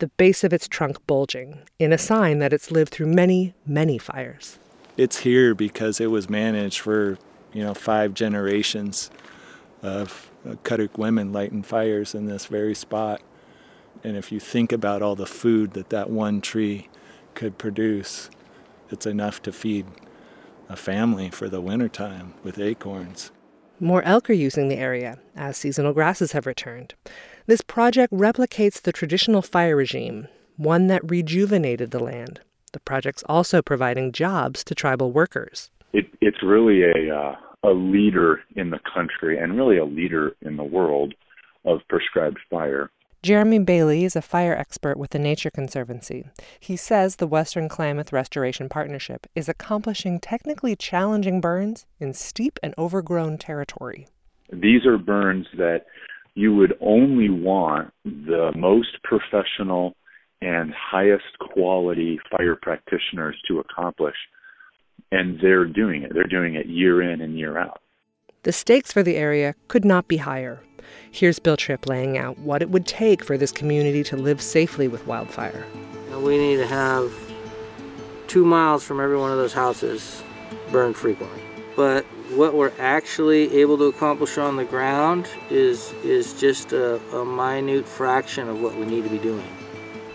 the 0.00 0.08
base 0.08 0.42
of 0.44 0.52
its 0.52 0.66
trunk 0.66 0.98
bulging, 1.06 1.60
in 1.78 1.92
a 1.92 1.98
sign 1.98 2.40
that 2.40 2.52
it's 2.52 2.70
lived 2.70 2.92
through 2.92 3.06
many, 3.06 3.54
many 3.66 3.96
fires. 3.96 4.58
It's 4.96 5.18
here 5.18 5.54
because 5.54 6.00
it 6.00 6.08
was 6.08 6.28
managed 6.28 6.80
for, 6.80 7.18
you 7.52 7.62
know, 7.62 7.74
five 7.74 8.12
generations 8.12 9.10
of 9.82 10.30
uh, 10.48 10.86
women 10.96 11.32
lighting 11.32 11.62
fires 11.62 12.14
in 12.14 12.26
this 12.26 12.46
very 12.46 12.74
spot. 12.74 13.22
And 14.02 14.16
if 14.16 14.32
you 14.32 14.40
think 14.40 14.72
about 14.72 15.02
all 15.02 15.14
the 15.14 15.26
food 15.26 15.72
that 15.72 15.90
that 15.90 16.10
one 16.10 16.40
tree 16.40 16.88
could 17.34 17.58
produce, 17.58 18.30
it's 18.90 19.06
enough 19.06 19.42
to 19.42 19.52
feed 19.52 19.86
a 20.68 20.76
family 20.76 21.30
for 21.30 21.48
the 21.48 21.60
wintertime 21.60 22.34
with 22.42 22.58
acorns. 22.58 23.30
More 23.78 24.02
elk 24.02 24.28
are 24.28 24.34
using 24.34 24.68
the 24.68 24.76
area 24.76 25.18
as 25.34 25.56
seasonal 25.56 25.92
grasses 25.92 26.32
have 26.32 26.46
returned. 26.46 26.94
This 27.50 27.62
project 27.62 28.12
replicates 28.12 28.80
the 28.80 28.92
traditional 28.92 29.42
fire 29.42 29.74
regime, 29.74 30.28
one 30.56 30.86
that 30.86 31.10
rejuvenated 31.10 31.90
the 31.90 31.98
land. 31.98 32.38
The 32.72 32.78
project's 32.78 33.24
also 33.28 33.60
providing 33.60 34.12
jobs 34.12 34.62
to 34.62 34.74
tribal 34.76 35.10
workers. 35.10 35.68
It, 35.92 36.06
it's 36.20 36.44
really 36.44 36.84
a, 36.84 37.12
uh, 37.12 37.34
a 37.64 37.70
leader 37.72 38.42
in 38.54 38.70
the 38.70 38.78
country 38.94 39.36
and 39.36 39.56
really 39.56 39.78
a 39.78 39.84
leader 39.84 40.36
in 40.42 40.56
the 40.56 40.62
world 40.62 41.12
of 41.64 41.80
prescribed 41.88 42.38
fire. 42.48 42.88
Jeremy 43.24 43.58
Bailey 43.58 44.04
is 44.04 44.14
a 44.14 44.22
fire 44.22 44.54
expert 44.54 44.96
with 44.96 45.10
the 45.10 45.18
Nature 45.18 45.50
Conservancy. 45.50 46.26
He 46.60 46.76
says 46.76 47.16
the 47.16 47.26
Western 47.26 47.68
Klamath 47.68 48.12
Restoration 48.12 48.68
Partnership 48.68 49.26
is 49.34 49.48
accomplishing 49.48 50.20
technically 50.20 50.76
challenging 50.76 51.40
burns 51.40 51.84
in 51.98 52.14
steep 52.14 52.60
and 52.62 52.74
overgrown 52.78 53.38
territory. 53.38 54.06
These 54.52 54.86
are 54.86 54.98
burns 54.98 55.46
that 55.56 55.86
you 56.34 56.54
would 56.54 56.74
only 56.80 57.28
want 57.28 57.92
the 58.04 58.52
most 58.56 59.02
professional 59.02 59.94
and 60.42 60.72
highest 60.72 61.38
quality 61.38 62.18
fire 62.30 62.56
practitioners 62.56 63.36
to 63.48 63.58
accomplish. 63.58 64.16
And 65.12 65.38
they're 65.40 65.66
doing 65.66 66.02
it. 66.02 66.12
They're 66.14 66.24
doing 66.24 66.54
it 66.54 66.66
year 66.66 67.02
in 67.02 67.20
and 67.20 67.38
year 67.38 67.58
out. 67.58 67.80
The 68.42 68.52
stakes 68.52 68.92
for 68.92 69.02
the 69.02 69.16
area 69.16 69.54
could 69.68 69.84
not 69.84 70.08
be 70.08 70.18
higher. 70.18 70.60
Here's 71.10 71.38
Bill 71.38 71.56
Tripp 71.56 71.86
laying 71.86 72.16
out 72.16 72.38
what 72.38 72.62
it 72.62 72.70
would 72.70 72.86
take 72.86 73.22
for 73.22 73.36
this 73.36 73.52
community 73.52 74.02
to 74.04 74.16
live 74.16 74.40
safely 74.40 74.88
with 74.88 75.06
wildfire. 75.06 75.64
we 76.22 76.38
need 76.38 76.56
to 76.56 76.66
have 76.66 77.12
two 78.28 78.44
miles 78.44 78.82
from 78.82 79.00
every 79.00 79.18
one 79.18 79.30
of 79.30 79.36
those 79.36 79.52
houses 79.52 80.22
burned 80.70 80.96
frequently. 80.96 81.42
But 81.76 82.06
what 82.40 82.54
we're 82.54 82.72
actually 82.78 83.54
able 83.60 83.76
to 83.76 83.84
accomplish 83.84 84.38
on 84.38 84.56
the 84.56 84.64
ground 84.64 85.28
is 85.50 85.92
is 86.02 86.40
just 86.40 86.72
a, 86.72 86.96
a 87.14 87.22
minute 87.22 87.86
fraction 87.86 88.48
of 88.48 88.62
what 88.62 88.74
we 88.76 88.86
need 88.86 89.04
to 89.04 89.10
be 89.10 89.18
doing. 89.18 89.46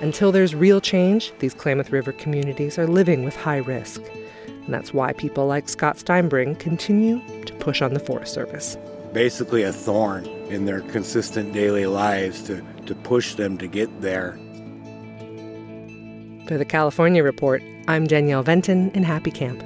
Until 0.01 0.31
there's 0.31 0.55
real 0.55 0.81
change, 0.81 1.31
these 1.38 1.53
Klamath 1.53 1.91
River 1.91 2.11
communities 2.13 2.79
are 2.79 2.88
living 2.88 3.25
with 3.25 3.35
high 3.35 3.57
risk. 3.57 4.01
And 4.47 4.73
that's 4.73 4.91
why 4.91 5.13
people 5.13 5.45
like 5.45 5.69
Scott 5.69 5.97
Steinbring 5.97 6.57
continue 6.57 7.21
to 7.45 7.53
push 7.53 7.83
on 7.83 7.93
the 7.93 7.99
Forest 7.99 8.33
Service. 8.33 8.75
Basically, 9.13 9.61
a 9.61 9.71
thorn 9.71 10.25
in 10.49 10.65
their 10.65 10.81
consistent 10.81 11.53
daily 11.53 11.85
lives 11.85 12.41
to, 12.47 12.63
to 12.88 12.95
push 12.95 13.35
them 13.35 13.55
to 13.59 13.67
get 13.67 14.01
there. 14.01 14.31
For 16.47 16.57
the 16.57 16.65
California 16.65 17.21
Report, 17.21 17.61
I'm 17.88 18.07
Danielle 18.07 18.41
Venton 18.41 18.89
in 18.95 19.03
Happy 19.03 19.29
Camp. 19.29 19.63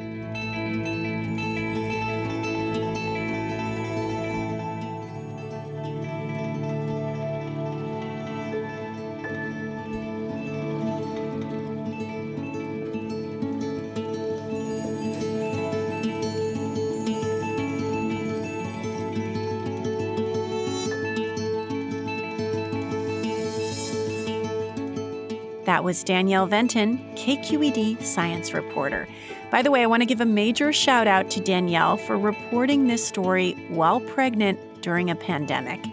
Was 25.89 26.03
Danielle 26.03 26.45
Venton, 26.45 26.99
KQED 27.15 28.03
science 28.03 28.53
reporter. 28.53 29.07
By 29.49 29.63
the 29.63 29.71
way, 29.71 29.81
I 29.81 29.87
want 29.87 30.03
to 30.03 30.05
give 30.05 30.21
a 30.21 30.25
major 30.25 30.71
shout 30.71 31.07
out 31.07 31.31
to 31.31 31.39
Danielle 31.39 31.97
for 31.97 32.15
reporting 32.15 32.85
this 32.85 33.03
story 33.03 33.53
while 33.69 33.99
pregnant 33.99 34.83
during 34.83 35.09
a 35.09 35.15
pandemic. 35.15 35.83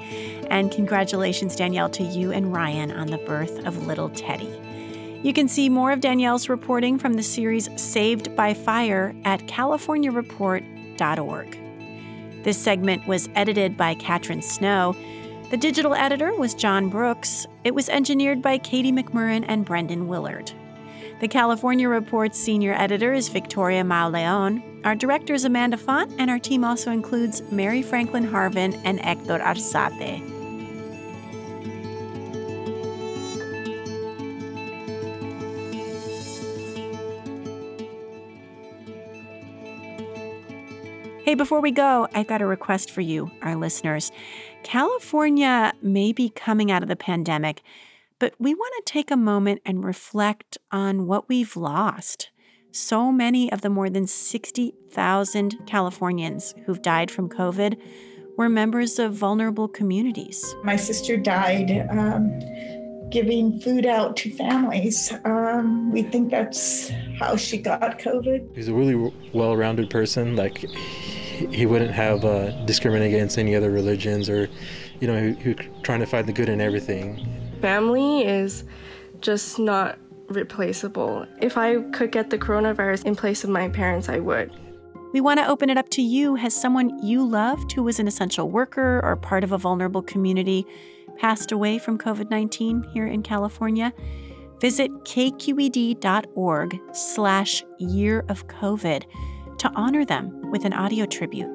And 0.50 0.70
congratulations, 0.70 1.56
Danielle, 1.56 1.88
to 1.88 2.02
you 2.02 2.30
and 2.30 2.52
Ryan 2.52 2.92
on 2.92 3.06
the 3.06 3.16
birth 3.16 3.66
of 3.66 3.86
little 3.86 4.10
Teddy. 4.10 4.54
You 5.22 5.32
can 5.32 5.48
see 5.48 5.70
more 5.70 5.92
of 5.92 6.00
Danielle's 6.00 6.50
reporting 6.50 6.98
from 6.98 7.14
the 7.14 7.22
series 7.22 7.70
Saved 7.80 8.36
by 8.36 8.52
Fire 8.52 9.14
at 9.24 9.46
californiareport.org. 9.46 11.58
This 12.42 12.58
segment 12.58 13.06
was 13.06 13.30
edited 13.34 13.78
by 13.78 13.94
Katrin 13.94 14.42
Snow. 14.42 14.94
The 15.48 15.56
digital 15.56 15.94
editor 15.94 16.34
was 16.34 16.54
John 16.54 16.88
Brooks. 16.88 17.46
It 17.62 17.72
was 17.72 17.88
engineered 17.88 18.42
by 18.42 18.58
Katie 18.58 18.90
McMurran 18.90 19.44
and 19.46 19.64
Brendan 19.64 20.08
Willard. 20.08 20.50
The 21.20 21.28
California 21.28 21.88
Report's 21.88 22.36
senior 22.36 22.72
editor 22.72 23.12
is 23.12 23.28
Victoria 23.28 23.84
Mauleon. 23.84 24.60
Our 24.84 24.96
director 24.96 25.34
is 25.34 25.44
Amanda 25.44 25.76
Font, 25.76 26.10
and 26.18 26.30
our 26.30 26.40
team 26.40 26.64
also 26.64 26.90
includes 26.90 27.42
Mary 27.52 27.80
Franklin 27.80 28.26
Harvin 28.26 28.80
and 28.84 28.98
Hector 28.98 29.38
Arzate. 29.38 30.35
Before 41.36 41.60
we 41.60 41.70
go, 41.70 42.08
I've 42.14 42.26
got 42.26 42.42
a 42.42 42.46
request 42.46 42.90
for 42.90 43.00
you, 43.00 43.30
our 43.42 43.56
listeners. 43.56 44.12
California 44.62 45.72
may 45.82 46.12
be 46.12 46.28
coming 46.28 46.70
out 46.70 46.82
of 46.82 46.88
the 46.88 46.96
pandemic, 46.96 47.62
but 48.18 48.34
we 48.38 48.54
want 48.54 48.74
to 48.76 48.92
take 48.92 49.10
a 49.10 49.16
moment 49.16 49.60
and 49.64 49.84
reflect 49.84 50.58
on 50.70 51.06
what 51.06 51.28
we've 51.28 51.56
lost. 51.56 52.30
So 52.70 53.10
many 53.10 53.50
of 53.52 53.62
the 53.62 53.70
more 53.70 53.88
than 53.88 54.06
60,000 54.06 55.66
Californians 55.66 56.54
who've 56.64 56.82
died 56.82 57.10
from 57.10 57.28
COVID 57.28 57.76
were 58.36 58.48
members 58.48 58.98
of 58.98 59.14
vulnerable 59.14 59.66
communities. 59.66 60.54
My 60.62 60.76
sister 60.76 61.16
died 61.16 61.86
um, 61.90 62.38
giving 63.10 63.58
food 63.60 63.86
out 63.86 64.16
to 64.18 64.30
families. 64.30 65.12
Um, 65.24 65.90
we 65.90 66.02
think 66.02 66.30
that's 66.30 66.90
how 67.18 67.36
she 67.36 67.58
got 67.58 67.98
COVID. 67.98 68.54
He's 68.54 68.68
a 68.68 68.74
really 68.74 69.12
well 69.32 69.56
rounded 69.56 69.88
person. 69.90 70.36
Like, 70.36 70.64
he 71.36 71.66
wouldn't 71.66 71.92
have 71.92 72.24
uh, 72.24 72.50
discriminate 72.64 73.12
against 73.12 73.38
any 73.38 73.54
other 73.54 73.70
religions 73.70 74.28
or, 74.28 74.48
you 75.00 75.06
know, 75.06 75.20
he, 75.20 75.34
he 75.42 75.54
trying 75.82 76.00
to 76.00 76.06
find 76.06 76.26
the 76.26 76.32
good 76.32 76.48
in 76.48 76.60
everything. 76.60 77.26
Family 77.60 78.24
is 78.24 78.64
just 79.20 79.58
not 79.58 79.98
replaceable. 80.28 81.26
If 81.40 81.56
I 81.56 81.82
could 81.90 82.12
get 82.12 82.30
the 82.30 82.38
coronavirus 82.38 83.04
in 83.04 83.16
place 83.16 83.44
of 83.44 83.50
my 83.50 83.68
parents, 83.68 84.08
I 84.08 84.18
would. 84.18 84.52
We 85.12 85.20
want 85.20 85.38
to 85.40 85.48
open 85.48 85.70
it 85.70 85.78
up 85.78 85.88
to 85.90 86.02
you. 86.02 86.34
Has 86.34 86.54
someone 86.54 87.02
you 87.02 87.26
loved 87.26 87.72
who 87.72 87.82
was 87.82 87.98
an 87.98 88.08
essential 88.08 88.50
worker 88.50 89.00
or 89.02 89.16
part 89.16 89.44
of 89.44 89.52
a 89.52 89.58
vulnerable 89.58 90.02
community 90.02 90.66
passed 91.16 91.52
away 91.52 91.78
from 91.78 91.96
COVID 91.96 92.30
19 92.30 92.82
here 92.92 93.06
in 93.06 93.22
California? 93.22 93.92
Visit 94.60 94.90
kqed.org 95.04 96.80
slash 96.92 97.62
year 97.78 98.24
of 98.28 98.46
COVID 98.48 99.04
to 99.58 99.70
honor 99.74 100.04
them 100.04 100.50
with 100.50 100.64
an 100.64 100.72
audio 100.72 101.06
tribute. 101.06 101.50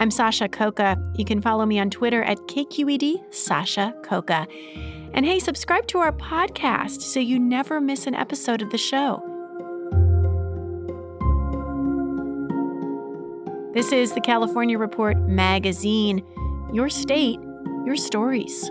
I'm 0.00 0.12
Sasha 0.12 0.48
Khokha. 0.48 0.96
You 1.18 1.24
can 1.24 1.42
follow 1.42 1.66
me 1.66 1.80
on 1.80 1.90
Twitter 1.90 2.22
at 2.22 2.38
KQED 2.42 3.34
Sasha 3.34 3.92
Khokha. 4.02 4.46
And 5.12 5.26
hey, 5.26 5.40
subscribe 5.40 5.88
to 5.88 5.98
our 5.98 6.12
podcast 6.12 7.02
so 7.02 7.18
you 7.18 7.40
never 7.40 7.80
miss 7.80 8.06
an 8.06 8.14
episode 8.14 8.62
of 8.62 8.70
the 8.70 8.78
show. 8.78 9.24
This 13.74 13.90
is 13.90 14.12
the 14.12 14.20
California 14.20 14.78
Report 14.78 15.18
magazine. 15.28 16.24
Your 16.72 16.88
state, 16.88 17.40
your 17.84 17.96
stories. 17.96 18.70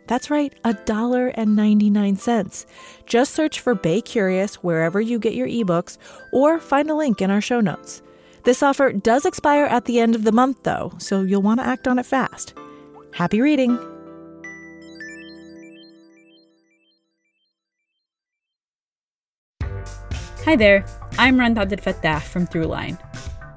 That's 0.11 0.29
right, 0.29 0.53
$1.99. 0.65 2.65
Just 3.05 3.33
search 3.33 3.61
for 3.61 3.73
Bay 3.73 4.01
Curious 4.01 4.55
wherever 4.55 4.99
you 4.99 5.17
get 5.17 5.35
your 5.35 5.47
ebooks 5.47 5.97
or 6.33 6.59
find 6.59 6.89
a 6.89 6.95
link 6.95 7.21
in 7.21 7.31
our 7.31 7.39
show 7.39 7.61
notes. 7.61 8.01
This 8.43 8.61
offer 8.61 8.91
does 8.91 9.25
expire 9.25 9.63
at 9.63 9.85
the 9.85 10.01
end 10.01 10.15
of 10.15 10.25
the 10.25 10.33
month, 10.33 10.63
though, 10.63 10.91
so 10.97 11.21
you'll 11.21 11.41
want 11.41 11.61
to 11.61 11.65
act 11.65 11.87
on 11.87 11.97
it 11.97 12.05
fast. 12.05 12.53
Happy 13.13 13.39
reading! 13.39 13.79
Hi 20.43 20.57
there, 20.57 20.83
I'm 21.17 21.39
Rund 21.39 21.55
Abdelfatah 21.55 22.21
from 22.23 22.47
Throughline. 22.47 22.99